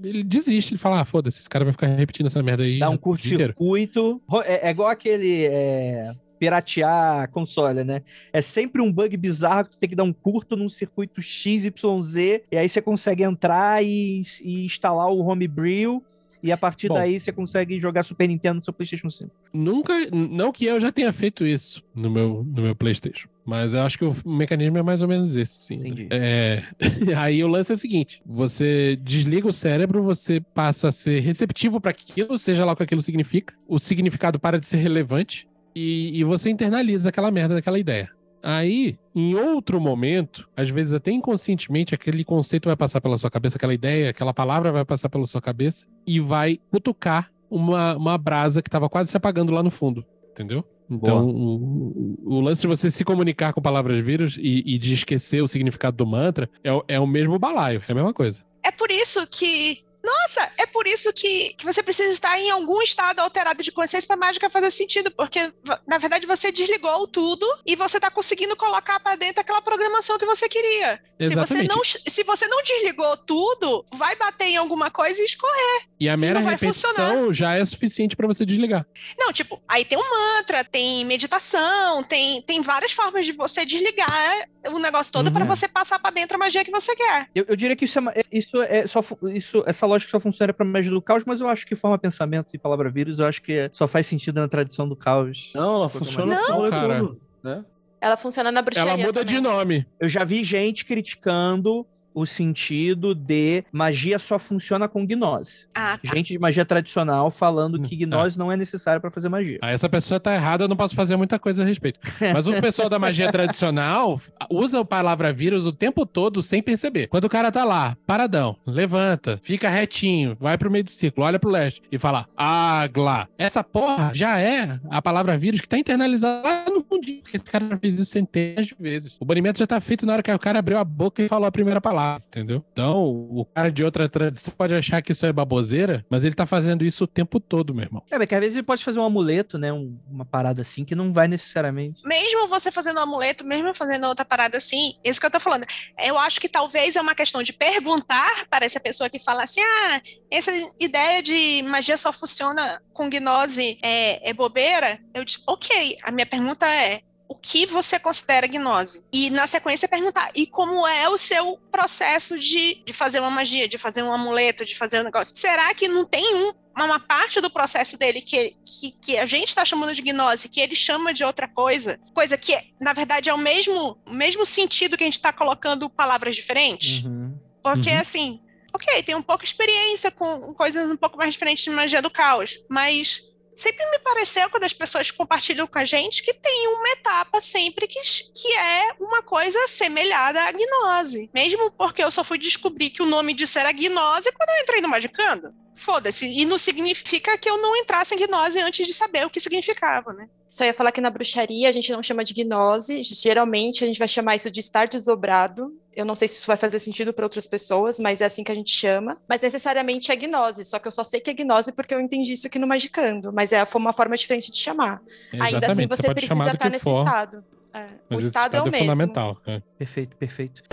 [0.03, 0.73] ele desiste.
[0.73, 2.78] Ele fala, ah, foda-se, esse cara vai ficar repetindo essa merda aí.
[2.78, 4.21] Dá um o dia inteiro." curto-circuito.
[4.45, 8.03] É, é igual aquele é, piratear console, né?
[8.32, 12.15] É sempre um bug bizarro que tu tem que dar um curto num circuito XYZ,
[12.51, 16.03] e aí você consegue entrar e, e instalar o homebrew.
[16.45, 16.93] E a partir Bom.
[16.93, 19.31] daí você consegue jogar Super Nintendo no seu PlayStation 5.
[19.51, 23.81] Nunca, não que eu já tenha feito isso no meu, no meu PlayStation, mas eu
[23.81, 25.73] acho que o mecanismo é mais ou menos esse, sim.
[25.73, 26.07] Entendi.
[26.11, 26.61] É,
[27.17, 31.81] aí o lance é o seguinte: você desliga o cérebro, você passa a ser receptivo
[31.81, 36.19] para aquilo, seja lá o que aquilo significa, o significado para de ser relevante e,
[36.19, 38.14] e você internaliza aquela merda daquela ideia.
[38.47, 43.57] Aí, em outro momento, às vezes até inconscientemente, aquele conceito vai passar pela sua cabeça,
[43.57, 48.61] aquela ideia, aquela palavra vai passar pela sua cabeça e vai cutucar uma, uma brasa
[48.61, 50.63] que estava quase se apagando lá no fundo, entendeu?
[50.87, 54.93] Então, o, o- o lance de você se comunicar com palavras vírus e, e de
[54.93, 58.43] esquecer o significado do mantra é, é o mesmo balaio, é a mesma coisa.
[58.63, 59.79] É por isso que.
[60.06, 64.08] Nossa, é por isso que, que você precisa estar em algum estado alterado de consciência
[64.08, 65.51] para mágica fazer sentido, porque
[65.88, 70.26] na verdade você desligou tudo e você está conseguindo colocar para dentro aquela programação que
[70.26, 71.01] você queria.
[71.20, 71.68] Se você, Exatamente.
[71.70, 75.88] não, se você não desligou tudo, vai bater em alguma coisa e escorrer.
[75.99, 78.86] E a mera vai repetição já é suficiente para você desligar.
[79.18, 84.47] Não, tipo, aí tem um mantra, tem meditação, tem, tem várias formas de você desligar
[84.70, 85.49] o negócio todo para Uhum.
[85.55, 87.28] você passar para dentro a magia que você quer.
[87.36, 89.03] Eu, eu diria que isso é, é- isso é só
[89.34, 92.47] isso, essa lógica só funciona pra magia do caos, mas eu acho que forma pensamento
[92.53, 95.51] e palavra vírus, eu acho que é- só faz sentido na tradição do caos.
[95.55, 97.01] Não, ela funciona Não, cara.
[97.43, 97.66] né?
[98.01, 99.51] Ela funciona na bruxaria Ela muda de também.
[99.51, 99.88] nome.
[99.99, 101.86] Eu já vi gente criticando
[102.16, 105.68] o sentido de magia só funciona com gnose.
[105.76, 106.16] Ah, tá.
[106.16, 109.59] Gente de magia tradicional falando que Hum, gnose não é necessário pra fazer magia.
[109.61, 111.99] Aí essa pessoa tá errada, eu não posso fazer muita coisa a respeito.
[112.34, 117.07] Mas o pessoal da magia tradicional usa a palavra vírus o tempo todo sem perceber.
[117.07, 121.38] Quando o cara tá lá, paradão, levanta, fica retinho, vai pro meio do ciclo, olha
[121.38, 123.28] pro leste e fala agla.
[123.38, 127.45] Essa porra já é a palavra vírus que tá internalizada lá no fundinho, porque esse
[127.45, 129.16] cara fez isso centenas de vezes.
[129.20, 131.47] O banimento já tá feito na hora que o cara abriu a boca e falou
[131.47, 132.64] a primeira palavra, entendeu?
[132.72, 136.45] Então, o cara de outra tradição pode achar que isso é baboseira, mas ele tá
[136.45, 138.03] fazendo isso o tempo todo, meu irmão.
[138.12, 139.72] É, mas que às vezes ele pode fazer um amuleto, né?
[139.74, 142.01] um- uma parada assim que não vai necessariamente.
[142.06, 145.66] mesmo você fazendo um amuleto, mesmo fazendo outra parada assim, isso que eu tô falando.
[146.03, 149.62] Eu acho que talvez é uma questão de perguntar para essa pessoa que fala assim:
[149.62, 150.01] ah,
[150.32, 154.99] essa ideia de magia só funciona com gnose é, é bobeira.
[155.14, 157.01] Eu digo, ok, a minha pergunta é.
[157.28, 159.03] O que você considera gnose?
[159.11, 163.67] E na sequência perguntar, e como é o seu processo de, de fazer uma magia,
[163.67, 165.36] de fazer um amuleto, de fazer um negócio?
[165.36, 166.53] Será que não tem um
[166.84, 170.59] uma parte do processo dele que, que, que a gente está chamando de gnose, que
[170.59, 175.03] ele chama de outra coisa, coisa que, na verdade, é o mesmo, mesmo sentido que
[175.03, 177.05] a gente está colocando palavras diferentes.
[177.05, 177.39] Uhum.
[177.63, 177.99] Porque, Uhum.
[177.99, 178.41] assim,
[178.73, 182.09] ok, tem um pouco de experiência com coisas um pouco mais diferentes de magia do
[182.09, 183.21] caos, mas
[183.56, 187.88] sempre me pareceu, quando as pessoas compartilham com a gente, que tem uma etapa sempre
[187.88, 191.30] que, que é uma coisa semelhada à gnose.
[191.34, 194.82] Mesmo porque eu só fui descobrir que o nome disso era gnose quando eu entrei
[194.82, 195.53] no Magicando.
[195.76, 196.26] Foda-se.
[196.26, 200.14] E não significa que eu não entrasse em gnose antes de saber o que significava,
[200.14, 200.28] né?
[200.49, 203.99] Só ia falar que na bruxaria a gente não chama de gnose, geralmente a gente
[203.99, 205.72] vai chamar isso de estar desdobrado.
[205.95, 208.51] Eu não sei se isso vai fazer sentido para outras pessoas, mas é assim que
[208.51, 209.17] a gente chama.
[209.27, 212.33] Mas necessariamente é gnose, só que eu só sei que é gnose porque eu entendi
[212.33, 213.31] isso aqui no Magicando.
[213.31, 215.01] Mas é uma forma diferente de chamar.
[215.31, 217.43] Ainda assim, Exatamente, você, pode chamar precisa estar que nesse for, estado.
[217.73, 218.85] É, o Mas esse estado, é o é mesmo.
[218.85, 219.37] fundamental.
[219.45, 219.61] é.
[219.77, 220.63] Perfeito, perfeito.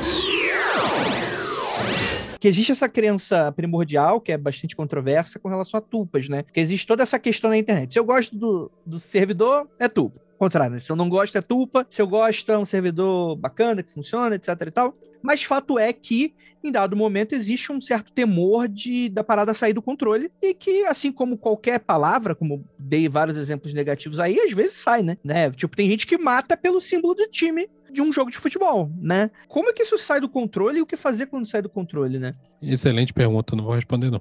[2.39, 6.43] Que existe essa crença primordial, que é bastante controversa, com relação a tulpas, né?
[6.43, 7.93] Porque existe toda essa questão na internet.
[7.93, 10.21] Se eu gosto do, do servidor, é tulpa.
[10.43, 10.81] Contrário, né?
[10.81, 11.87] se eu não gosto, é tulpa.
[11.89, 14.99] Se eu gosto, é um servidor bacana, que funciona, etc e tal.
[15.23, 16.35] Mas fato é que,
[16.65, 20.33] em dado momento, existe um certo temor de da parada sair do controle.
[20.43, 25.05] E que, assim como qualquer palavra, como dei vários exemplos negativos aí, às vezes sai,
[25.05, 25.17] né?
[25.23, 25.49] né?
[25.53, 29.31] Tipo, tem gente que mata pelo símbolo do time de um jogo de futebol, né?
[29.47, 32.19] Como é que isso sai do controle e o que fazer quando sai do controle,
[32.19, 32.35] né?
[32.61, 34.21] Excelente pergunta, não vou responder, não.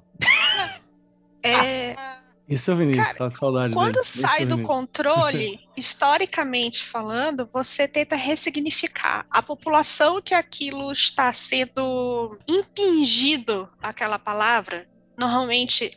[1.44, 1.96] É,
[2.52, 4.06] Esse é o Vinícius, Cara, tá com saudade Quando dele.
[4.06, 9.26] Sai do controle, historicamente falando, você tenta ressignificar.
[9.32, 14.86] A população que aquilo está sendo impingido, aquela palavra,
[15.18, 15.92] normalmente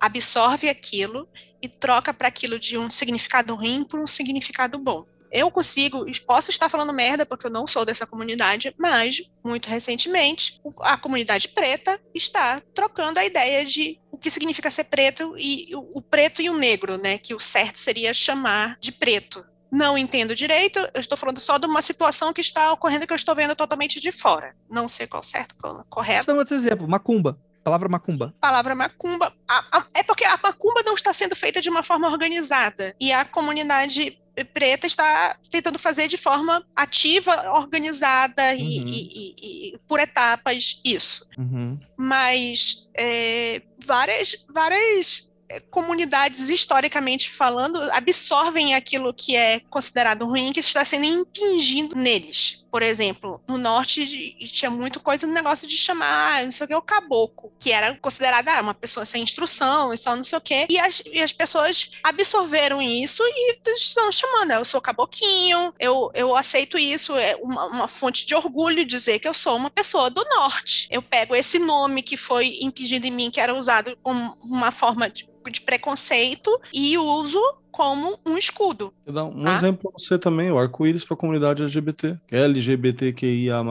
[0.00, 1.28] absorve aquilo
[1.62, 5.06] e troca para aquilo de um significado ruim por um significado bom.
[5.30, 10.60] Eu consigo, posso estar falando merda porque eu não sou dessa comunidade, mas muito recentemente
[10.80, 15.98] a comunidade preta está trocando a ideia de o que significa ser preto e o,
[15.98, 17.18] o preto e o negro, né?
[17.18, 19.44] Que o certo seria chamar de preto.
[19.70, 23.16] Não entendo direito, eu estou falando só de uma situação que está ocorrendo que eu
[23.16, 24.54] estou vendo totalmente de fora.
[24.68, 26.26] Não sei qual certo, qual correto.
[26.26, 26.88] Vou dar um outro exemplo.
[26.88, 27.38] Macumba.
[27.62, 28.34] Palavra macumba.
[28.40, 29.32] palavra macumba.
[29.48, 32.94] a- a- é porque a macumba não está sendo feita de uma forma organizada.
[32.98, 34.18] E a comunidade
[34.54, 38.86] preta está tentando fazer de forma ativa, organizada e, Uhum.
[38.86, 41.26] e- e- e por etapas isso.
[41.36, 41.78] Uhum.
[41.96, 50.60] Mas é, várias, várias é, comunidades, historicamente falando, absorvem aquilo que é considerado ruim, que
[50.60, 52.59] está sendo impingido neles.
[52.70, 56.74] Por exemplo, no norte tinha muito coisa no negócio de chamar, não sei o que,
[56.74, 60.40] o caboclo, que era considerada ah, uma pessoa sem instrução e só não sei o
[60.40, 60.66] que.
[60.68, 66.36] E as, e as pessoas absorveram isso e estão chamando, eu sou caboquinho, eu, eu
[66.36, 70.24] aceito isso, é uma, uma fonte de orgulho dizer que eu sou uma pessoa do
[70.24, 70.86] norte.
[70.90, 75.10] Eu pego esse nome que foi impingido em mim, que era usado como uma forma
[75.10, 77.40] de, de preconceito, e uso
[77.70, 78.92] como um escudo.
[79.06, 79.52] Dar um Tá?
[79.54, 83.62] exemplo pra você também, o arco-íris para a comunidade LGBT, que é LGBTQIA++.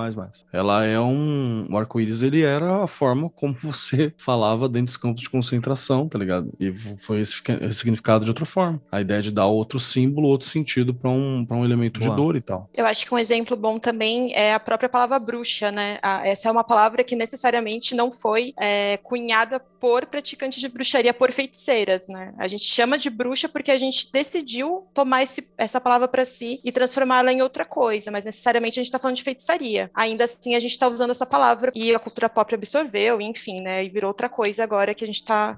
[0.51, 1.65] Ela é um...
[1.69, 6.17] O arco-íris, ele era a forma como você falava dentro dos campos de concentração, tá
[6.17, 6.51] ligado?
[6.59, 8.81] E foi esse fica- significado de outra forma.
[8.91, 12.09] A ideia de dar outro símbolo, outro sentido para um, pra um elemento Boa.
[12.11, 12.69] de dor e tal.
[12.73, 15.99] Eu acho que um exemplo bom também é a própria palavra bruxa, né?
[16.01, 21.13] A- essa é uma palavra que necessariamente não foi é, cunhada por praticantes de bruxaria,
[21.13, 22.33] por feiticeiras, né?
[22.37, 26.59] A gente chama de bruxa porque a gente decidiu tomar esse- essa palavra para si
[26.63, 29.89] e transformá-la em outra coisa, mas necessariamente a gente está falando de feitiçaria.
[29.93, 33.83] Ainda assim, a gente está usando essa palavra e a cultura pop absorveu, enfim, né?
[33.83, 35.57] E virou outra coisa agora que a gente está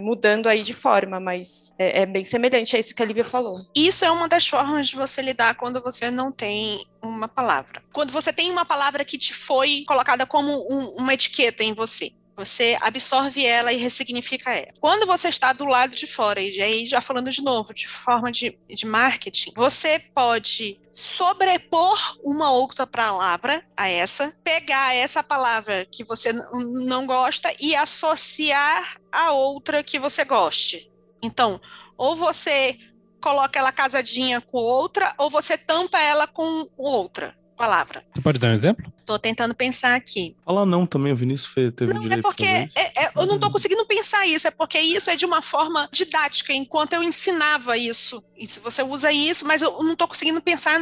[0.00, 3.58] mudando aí de forma, mas é, é bem semelhante a isso que a Lívia falou.
[3.74, 7.82] Isso é uma das formas de você lidar quando você não tem uma palavra.
[7.92, 12.12] Quando você tem uma palavra que te foi colocada como um- uma etiqueta em você.
[12.40, 14.72] Você absorve ela e ressignifica ela.
[14.80, 18.32] Quando você está do lado de fora, e aí já falando de novo, de forma
[18.32, 26.02] de, de marketing, você pode sobrepor uma outra palavra a essa, pegar essa palavra que
[26.02, 30.90] você não gosta e associar a outra que você goste.
[31.22, 31.60] Então,
[31.98, 32.78] ou você
[33.20, 38.02] coloca ela casadinha com outra, ou você tampa ela com outra palavra.
[38.14, 38.90] Tu pode dar um exemplo?
[39.10, 40.36] Tô tentando pensar aqui.
[40.44, 43.40] Fala não também, o Vinícius fe- teve Não, direito é porque é- é- eu não
[43.40, 47.76] tô conseguindo pensar isso, é porque isso é de uma forma didática, enquanto eu ensinava
[47.76, 48.22] isso.
[48.36, 50.80] E se você usa isso, mas eu não tô conseguindo pensar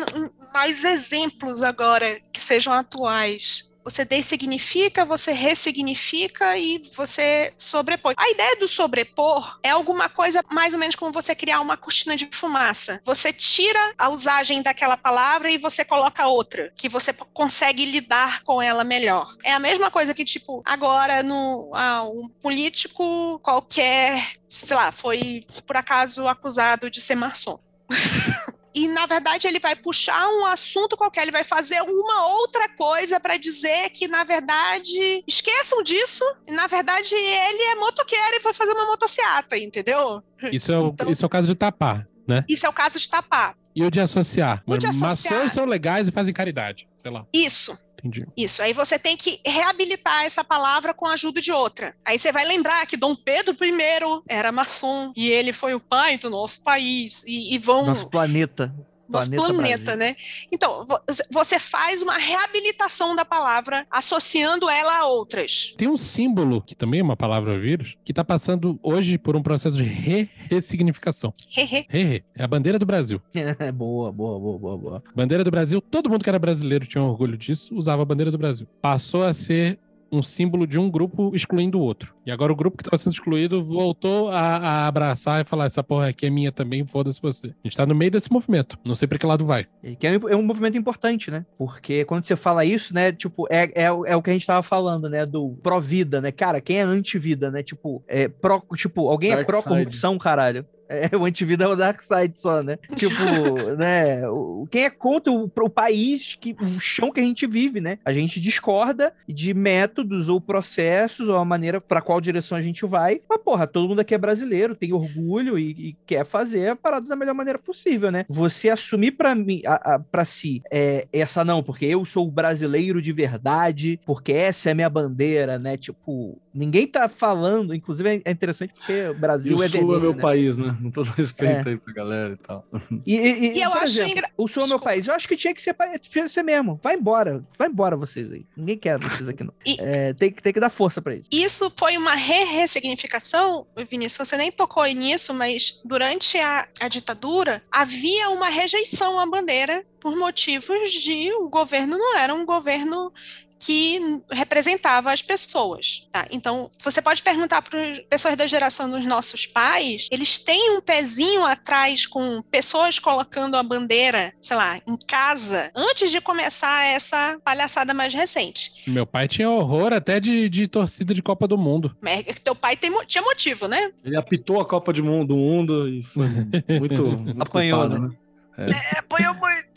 [0.53, 3.73] mais exemplos agora que sejam atuais.
[3.89, 8.15] Você dessignifica, você ressignifica e você sobrepõe.
[8.19, 12.15] A ideia do sobrepor é alguma coisa mais ou menos como você criar uma cortina
[12.15, 13.01] de fumaça.
[13.03, 18.61] Você tira a usagem daquela palavra e você coloca outra, que você consegue lidar com
[18.61, 19.35] ela melhor.
[19.43, 25.47] É a mesma coisa que, tipo, agora no, ah, um político qualquer, sei lá, foi
[25.67, 27.59] por acaso acusado de ser maçom.
[28.79, 33.19] E, na verdade, ele vai puxar um assunto qualquer, ele vai fazer uma outra coisa
[33.19, 38.73] para dizer que, na verdade, esqueçam disso, na verdade, ele é motoqueiro e foi fazer
[38.73, 40.23] uma motociata, entendeu?
[40.53, 42.45] Isso é, o, Então- isso é o caso de tapar, né?
[42.49, 43.57] Isso é o caso de tapar.
[43.75, 44.63] E o de associar.
[44.65, 45.11] O de associar.
[45.11, 46.89] Maçãs são legais e fazem caridade.
[46.95, 47.77] Sei lá, Isso.
[47.99, 48.27] Entendi.
[48.37, 51.95] Isso, aí você tem que reabilitar essa palavra com a ajuda de outra.
[52.05, 56.19] Aí você vai lembrar que Dom Pedro I era maçom e ele foi o pai
[56.19, 57.25] do nosso país.
[57.27, 57.87] E, e vão.
[57.87, 58.75] Nosso planeta.
[59.09, 60.17] Nosso Planeta planeta, né?
[60.53, 61.01] Então, vo-
[61.31, 65.75] você faz uma reabilitação da palavra associando ela a outras.
[65.77, 69.43] Tem um símbolo, que também é uma palavra vírus, que tá passando hoje por um
[69.43, 71.33] processo de re ressignificação.
[71.57, 71.87] Hehe.
[71.89, 72.25] Re-re.
[72.37, 73.21] É a bandeira do Brasil.
[73.75, 75.03] boa, boa, boa, boa, boa.
[75.15, 78.39] Bandeira do Brasil, todo mundo que era brasileiro tinha orgulho disso, usava a bandeira do
[78.39, 78.67] Brasil.
[78.81, 79.79] Passou a ser
[80.11, 82.15] um símbolo de um grupo excluindo o outro.
[82.25, 85.83] E agora o grupo que estava sendo excluído voltou a, a abraçar e falar: essa
[85.83, 87.49] porra aqui é minha também, foda-se você.
[87.49, 88.79] A gente tá no meio desse movimento.
[88.85, 89.67] Não sei pra que lado vai.
[89.83, 91.45] E Que é um, é um movimento importante, né?
[91.57, 93.13] Porque quando você fala isso, né?
[93.13, 95.25] Tipo, é, é, o- é o que a gente tava falando, né?
[95.27, 96.31] Do pró-vida, né?
[96.33, 97.63] Cara, quem é anti-vida, né?
[97.63, 100.67] Tipo, é pró, tipo, alguém é Dark pró-corrupção, caralho.
[100.89, 102.79] É, o antivida é o Dark Side só, né?
[102.97, 103.13] Tipo,
[103.77, 104.29] né?
[104.29, 107.99] o- Quem é contra o, o país, que, o chão que a gente vive, né?
[108.05, 112.85] A gente discorda de métodos ou processos ou a maneira para qual direção a gente
[112.87, 113.21] vai.
[113.29, 117.07] Mas, porra, todo mundo aqui é brasileiro, tem orgulho e, e quer fazer a parada
[117.07, 118.25] da melhor maneira possível, né?
[118.29, 122.31] Você assumir para mim, a, a, pra si, é, essa não, porque eu sou o
[122.31, 125.77] brasileiro de verdade, porque essa é a minha bandeira, né?
[125.77, 129.97] Tipo, ninguém tá falando, inclusive é interessante porque o E Brasil o é Sul vermelho,
[129.97, 130.23] é meu né?
[130.23, 130.78] país, né?
[130.83, 132.65] Com todo respeito aí pra galera e tal.
[133.07, 135.07] E, e- E eu por acho exemplo, engra- o Sul é meu país.
[135.09, 136.79] Eu acho que tinha que ser, tinha que ser mesmo.
[136.83, 137.45] Vai embora.
[137.59, 138.45] Vai embora vocês aí.
[138.57, 139.53] Ninguém quer vocês aqui, não.
[139.67, 141.27] E- É, tem, que- tem que dar força pra eles.
[141.33, 148.31] Isso foi uma re-ressignificação, Vinícius, você nem tocou nisso, mas durante a, a ditadura havia
[148.31, 153.13] uma rejeição à bandeira por motivos de o governo não era um governo
[153.59, 154.01] que
[154.31, 156.27] representava as pessoas, tá?
[156.31, 160.81] Então, você pode perguntar para as pessoas da geração dos nossos pais, eles têm um
[160.81, 167.39] pezinho atrás com pessoas colocando a bandeira, sei lá, em casa, antes de começar essa
[167.45, 168.73] palhaçada mais recente.
[168.87, 171.97] Meu pai tinha horror até de, de torcida de Copa do Mundo.
[172.01, 173.93] Mas é que Teu pai tem tinha motivo, né?
[174.05, 176.27] Ele apitou a Copa de mundo, do Mundo e foi
[176.79, 178.17] muito, muito Apanhou, culpado, né?
[178.59, 179.68] É, apanhou muito.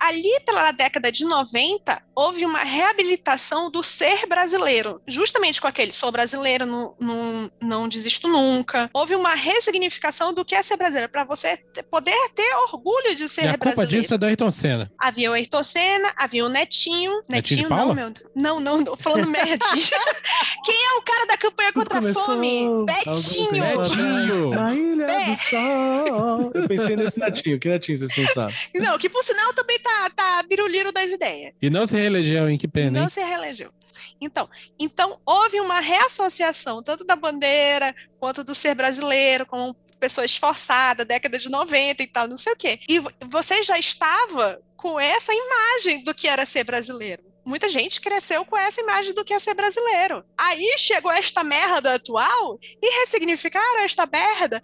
[0.00, 6.10] Ali pela década de 90, houve uma reabilitação do ser brasileiro, justamente com aquele sou
[6.10, 8.90] brasileiro, não, não, não desisto nunca.
[8.92, 11.58] Houve uma ressignificação do que é ser brasileiro, para você
[11.90, 14.02] poder ter orgulho de ser e a culpa brasileiro.
[14.02, 14.92] disso é do Ayrton Senna.
[14.98, 17.12] Havia o Ayrton Senna, havia o Netinho.
[17.28, 17.86] Netinho de Netinho, Paula?
[17.86, 18.30] não, meu Deus.
[18.34, 19.64] Não, não, não, falando merda.
[20.64, 22.66] Quem é o cara da campanha contra a começou, fome?
[22.86, 23.78] tá Betinho!
[23.78, 24.50] Betinho!
[24.50, 26.50] Na Ilha do Sol.
[26.54, 27.58] Eu pensei nesse netinho.
[27.58, 28.52] Que netinho vocês pensaram?
[28.74, 31.54] Não, que por sinal também tá, tá biruliro das ideias.
[31.60, 32.58] E não se reelegeu, hein?
[32.58, 33.08] Que pena, não hein?
[33.08, 33.72] se reelegeu.
[34.20, 41.04] Então, então, houve uma reassociação, tanto da bandeira quanto do ser brasileiro, como pessoa esforçada,
[41.04, 42.78] década de 90 e tal, não sei o quê.
[42.88, 47.22] E vo- você já estava com essa imagem do que era ser brasileiro.
[47.44, 50.24] Muita gente cresceu com essa imagem do que é ser brasileiro.
[50.36, 54.60] Aí chegou esta merda atual e ressignificaram esta merda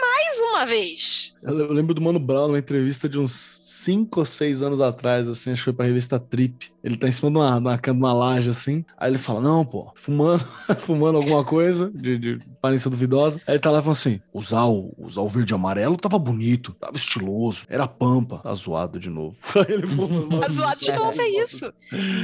[0.00, 1.36] mais uma vez.
[1.42, 5.52] Eu lembro do Mano Brown numa entrevista de uns 5 ou 6 anos atrás, assim,
[5.52, 6.70] acho que foi pra revista Trip.
[6.82, 8.84] Ele tá em cima de uma, de uma, de uma laje, assim.
[8.96, 10.44] Aí ele fala: Não, pô, fumando,
[10.80, 13.40] fumando alguma coisa de, de aparência duvidosa.
[13.46, 16.72] Aí ele tá lá falando assim: usar o, usar o verde e amarelo tava bonito,
[16.74, 18.38] tava estiloso, era pampa.
[18.38, 19.36] Tá zoado de novo.
[19.56, 21.72] Aí ele fuma, A zoado de novo é isso.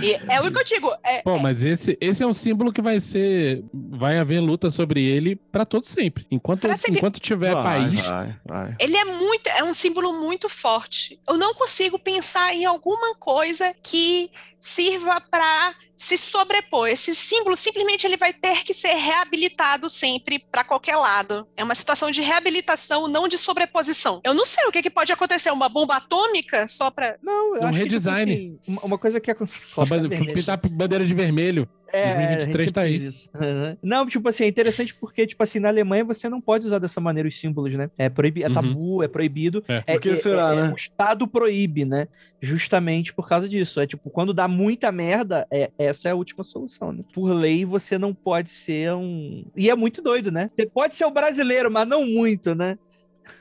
[0.03, 0.91] E é o que eu digo.
[1.05, 3.65] É, Pô, mas esse, esse é um símbolo que vai ser.
[3.73, 6.27] Vai haver luta sobre ele pra todo sempre.
[6.31, 6.99] Enquanto, Pra sempre.
[6.99, 8.03] enquanto tiver Vai, país.
[8.07, 8.77] vai, vai.
[8.79, 11.19] Ele é muito, é um símbolo muito forte.
[11.29, 16.89] Eu não consigo pensar em alguma coisa que sirva para se sobrepor.
[16.89, 21.47] Esse símbolo simplesmente ele vai ter que ser reabilitado sempre para qualquer lado.
[21.57, 24.21] É uma situação de reabilitação, não de sobreposição.
[24.25, 27.63] Eu não sei o que, que pode acontecer, uma bomba atômica só para Não, eu
[27.63, 28.37] Um acho redesign.
[28.37, 29.35] que, tipo assim, uma, coisa que é...
[29.35, 31.69] A banda- pintar bandeira de vermelho.
[31.93, 32.99] É, 2023 a gente tá aí.
[33.47, 33.77] Uhum.
[33.81, 37.01] Não, tipo assim, é interessante porque, tipo assim, na Alemanha você não pode usar dessa
[37.01, 37.89] maneira os símbolos, né?
[37.97, 38.55] É, proibi é Uhum.
[38.55, 39.63] tabu, é proibido.
[39.69, 39.85] É.
[39.87, 40.73] É, Por que é- será, é- né?
[40.73, 42.09] O Estado proíbe, né?
[42.43, 43.81] Justamente por causa disso.
[43.81, 47.05] É tipo, quando dá muita merda, é, essa é a última solução, né?
[47.13, 49.45] Por lei, você não pode ser um.
[49.57, 50.51] E é muito doido, né?
[50.57, 52.79] Você pode ser o brasileiro, mas não muito, né?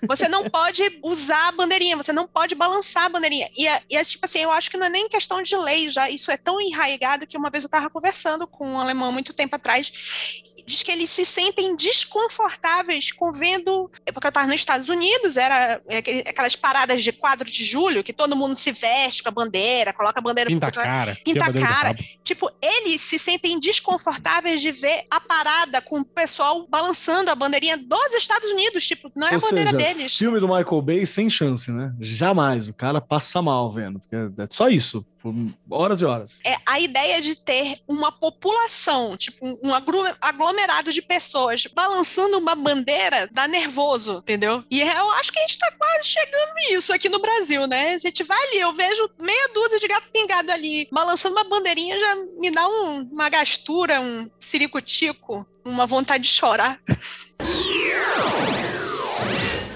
[0.07, 3.49] Você não pode usar a bandeirinha, você não pode balançar a bandeirinha.
[3.57, 5.89] E, é- e é tipo assim, eu acho que não é nem questão de lei
[5.89, 9.33] já, isso é tão enraizado que uma vez eu estava conversando com um alemão muito
[9.33, 9.91] tempo atrás,
[10.65, 15.81] diz que eles se sentem desconfortáveis com vendo, porque eu estava nos Estados Unidos, era
[16.27, 20.19] aquelas paradas de 4 de julho, que todo mundo se veste com a bandeira, coloca
[20.19, 21.17] a bandeira Pinta a pro- cara.
[21.23, 21.95] Pinta a cara.
[22.23, 27.77] Tipo, eles se sentem desconfortáveis de ver a parada com o pessoal balançando a bandeirinha
[27.77, 28.87] dos Estados Unidos.
[28.87, 30.17] Tipo, não é Ou a bandeira seja, deles.
[30.17, 31.93] Filme do Michael Bay sem chance, né?
[31.99, 32.67] Jamais.
[32.69, 33.99] O cara passa mal vendo.
[33.99, 35.05] Porque é só isso.
[35.23, 35.35] Por
[35.71, 36.37] horas e horas.
[36.45, 39.71] É a ideia de ter uma população, tipo, um
[40.21, 44.63] aglomerado de pessoas balançando uma bandeira dá nervoso, entendeu?
[44.69, 47.93] E eu acho que a gente tá quase chegando nisso aqui no Brasil, né?
[47.93, 51.97] A gente vai ali, eu vejo meia dúzia de gato pingado ali, balançando uma bandeirinha,
[51.99, 56.79] já me dá um- uma gastura, um ciricutico, uma vontade de chorar.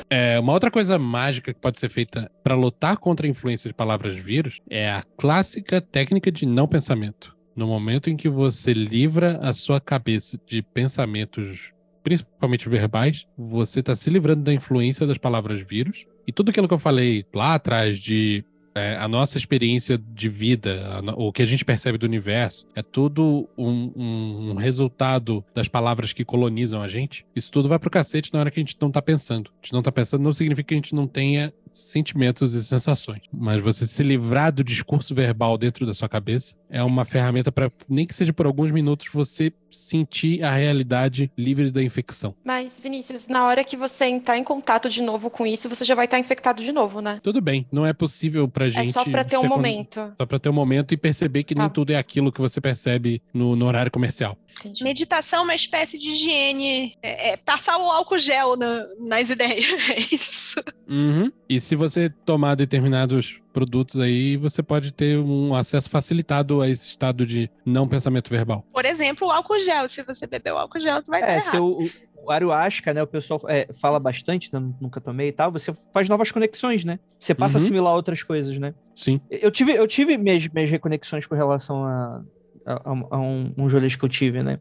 [0.09, 3.73] É, uma outra coisa mágica que pode ser feita para lutar contra a influência de
[3.73, 7.35] palavras vírus é a clássica técnica de não pensamento.
[7.55, 13.95] No momento em que você livra a sua cabeça de pensamentos, principalmente verbais, você está
[13.95, 16.05] se livrando da influência das palavras vírus.
[16.25, 18.45] E tudo aquilo que eu falei lá atrás de
[18.77, 22.81] é, a nossa experiência de vida, a o que a gente percebe do universo, é
[22.81, 27.25] tudo um, um- um resultado das palavras que colonizam a gente.
[27.35, 29.49] Isso tudo vai pro cacete na hora que a gente não tá pensando.
[29.61, 33.21] A gente não tá pensando não significa que a gente não tenha sentimentos e sensações.
[33.31, 37.71] Mas você se livrar do discurso verbal dentro da sua cabeça é uma ferramenta para
[37.87, 42.33] nem que seja por alguns minutos, você sentir a realidade livre da infecção.
[42.43, 45.93] Mas, Vinícius, na hora que você entrar em contato de novo com isso, você já
[45.93, 47.19] vai estar infectado de novo, né?
[47.21, 48.89] Tudo bem, não é possível pra gente.
[48.89, 50.13] É só pra ter um con- momento.
[50.19, 51.69] Só pra ter um momento e perceber que nem Tá.
[51.69, 54.37] tudo é aquilo que você percebe no, no horário comercial.
[54.59, 54.83] Entendi.
[54.83, 59.65] Meditação é uma espécie de higiene, é, é passar o álcool gel na- nas ideias,
[59.89, 60.59] é isso.
[60.89, 61.31] Uhum.
[61.47, 66.87] E se você tomar determinados produtos aí, você pode ter um acesso facilitado a esse
[66.87, 68.65] estado de não pensamento verbal.
[68.73, 69.87] Por exemplo, o álcool gel.
[69.89, 71.51] Se você beber o álcool gel, tu vai dar É, errado.
[71.51, 71.79] se o,
[72.27, 76.09] o ayahuasca, né, o pessoal é, fala bastante, né, nunca tomei e tal, você faz
[76.09, 76.99] novas conexões, né?
[77.17, 77.63] Você passa a Uhum.
[77.63, 78.73] assimilar outras coisas, né?
[78.95, 79.21] Sim.
[79.29, 82.21] Eu tive, eu tive minhas, minhas reconexões com relação a,
[82.65, 82.81] a,
[83.11, 84.59] a um, um que eu tive, né?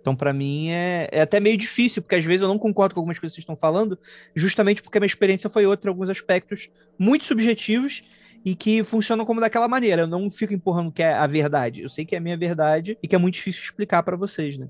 [0.00, 3.00] Então, pra mim, é, é até meio difícil, porque às vezes eu não concordo com
[3.00, 3.98] algumas coisas que vocês estão falando,
[4.34, 6.68] justamente porque a minha experiência foi outra em alguns aspectos
[6.98, 8.00] muito subjetivos
[8.44, 10.02] e que funcionam como daquela maneira.
[10.02, 11.82] Eu não fico empurrando que é a verdade.
[11.82, 14.56] Eu sei que é a minha verdade e que é muito difícil explicar pra vocês,
[14.56, 14.68] né?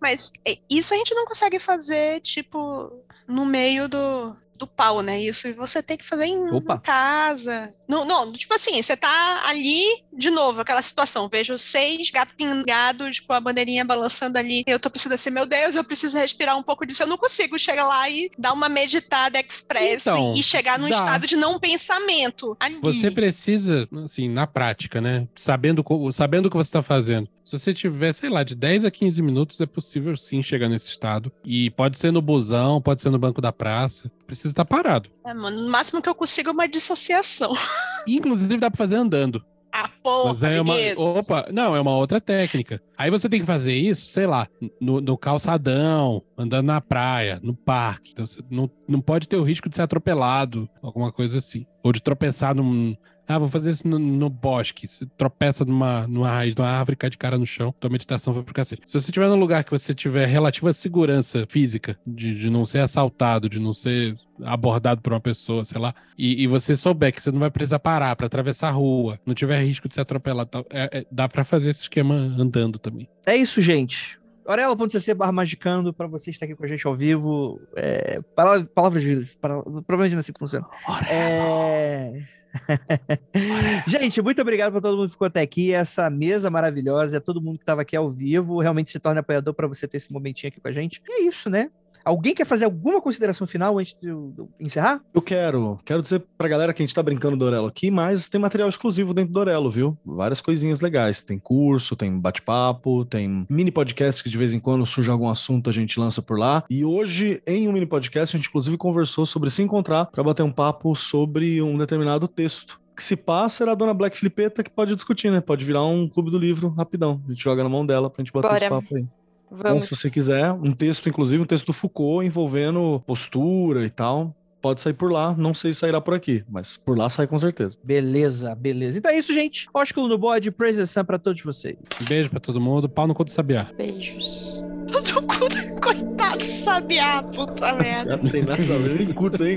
[0.00, 0.32] Mas
[0.68, 2.90] isso a gente não consegue fazer, tipo,
[3.28, 5.18] no meio do, do pau, né?
[5.18, 6.78] Isso você tem que fazer em Opa.
[6.78, 7.70] casa.
[7.88, 9.82] Não, não, tipo assim, você tá ali,
[10.12, 11.28] de novo, aquela situação.
[11.28, 14.62] Vejo seis gatos pingados com a bandeirinha balançando ali.
[14.66, 17.02] Eu tô precisando assim, meu Deus, eu preciso respirar um pouco disso.
[17.02, 20.96] Eu não consigo chegar lá e dar uma meditada express Então, e, chegar num dá.
[20.96, 22.54] estado de não pensamento.
[22.60, 22.78] Ali.
[22.82, 25.26] Você precisa, assim, na prática, né?
[25.34, 25.82] Sabendo,
[26.12, 27.28] sabendo o que você está fazendo.
[27.50, 30.88] Se você tiver, sei lá, de 10 a 15 minutos, é possível sim chegar nesse
[30.88, 31.32] estado.
[31.44, 34.08] E pode ser no busão, pode ser no banco da praça.
[34.24, 35.10] Precisa estar parado.
[35.26, 37.52] É, mano, no máximo que eu consigo é uma dissociação.
[38.06, 39.44] Inclusive, dá pra fazer andando.
[39.72, 40.74] Ah, porra, Mas é uma.
[40.96, 42.80] Opa, não, é uma outra técnica.
[42.96, 44.46] Aí você tem que fazer isso, sei lá,
[44.80, 48.10] no, no calçadão, andando na praia, no parque.
[48.12, 51.66] Então você não, não pode ter o risco de ser atropelado, alguma coisa assim.
[51.82, 52.96] Ou de tropeçar num.
[53.28, 54.88] Ah, vou fazer isso no, no bosque.
[54.88, 58.32] Você tropeça numa, numa raiz de uma árvore, cai de cara no chão, tua meditação
[58.34, 58.82] vai pro cacete.
[58.84, 62.80] Se você estiver num lugar que você tiver relativa segurança física, de, de não ser
[62.80, 67.22] assaltado, de não ser abordado por uma pessoa, sei lá, e, e você souber que
[67.22, 70.66] você não vai precisar parar pra atravessar a rua, não tiver risco de ser atropelado,
[70.70, 73.08] é- é- dá pra fazer esse esquema andando também.
[73.24, 74.18] É isso, gente.
[74.44, 77.60] Orelo.cc barra magicando para você estar aqui com a gente ao vivo.
[77.76, 79.30] É, pala- palavras de vida.
[79.40, 80.66] para- Provavelmente não é assim que funciona.
[81.08, 82.39] É...
[83.86, 85.72] gente, muito obrigado para todo mundo que ficou até aqui.
[85.72, 88.60] Essa mesa maravilhosa, é todo mundo que estava aqui ao vivo.
[88.60, 91.02] Realmente se torna apoiador para você ter esse momentinho aqui com a gente.
[91.08, 91.70] E é isso, né?
[92.04, 95.00] Alguém quer fazer alguma consideração final antes de eu encerrar?
[95.12, 98.28] Eu quero, quero dizer pra galera que a gente tá brincando do Orelo aqui, mas
[98.28, 99.96] tem material exclusivo dentro do Orelo, viu?
[100.04, 101.22] Várias coisinhas legais.
[101.22, 105.70] Tem curso, tem bate-papo, tem mini podcast que de vez em quando surge algum assunto
[105.70, 106.64] a gente lança por lá.
[106.70, 110.42] E hoje, em um mini podcast, a gente inclusive conversou sobre se encontrar pra bater
[110.42, 112.80] um papo sobre um determinado texto.
[112.96, 115.40] Que se passa será a dona Black Flipeta que pode discutir, né?
[115.40, 117.20] Pode virar um clube do livro rapidão.
[117.26, 118.58] A gente joga na mão dela pra gente bater Bora.
[118.58, 119.06] esse papo aí.
[119.50, 119.88] Vamos.
[119.88, 124.80] se você quiser, um texto, inclusive, um texto do Foucault envolvendo postura e tal, pode
[124.80, 125.34] sair por lá.
[125.36, 127.76] Não sei se sairá por aqui, mas por lá sai com certeza.
[127.82, 128.98] Beleza, beleza.
[128.98, 129.66] Então é isso, gente.
[129.74, 131.76] Ósculo no bode, praise the sun pra todos vocês.
[132.08, 133.68] Beijo pra todo mundo, pau no cu do sabiá.
[133.76, 134.62] Beijos.
[134.90, 138.16] Do cu do- Coitado, sabiá, puta merda.
[138.16, 139.56] Não tem nada a ver, nem curto, hein?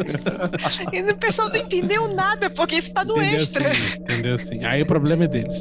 [0.94, 3.68] E o pessoal não entendeu nada, porque isso tá no Entendeu extra.
[3.72, 4.64] assim, entendeu assim.
[4.64, 5.57] Aí o problema é deles.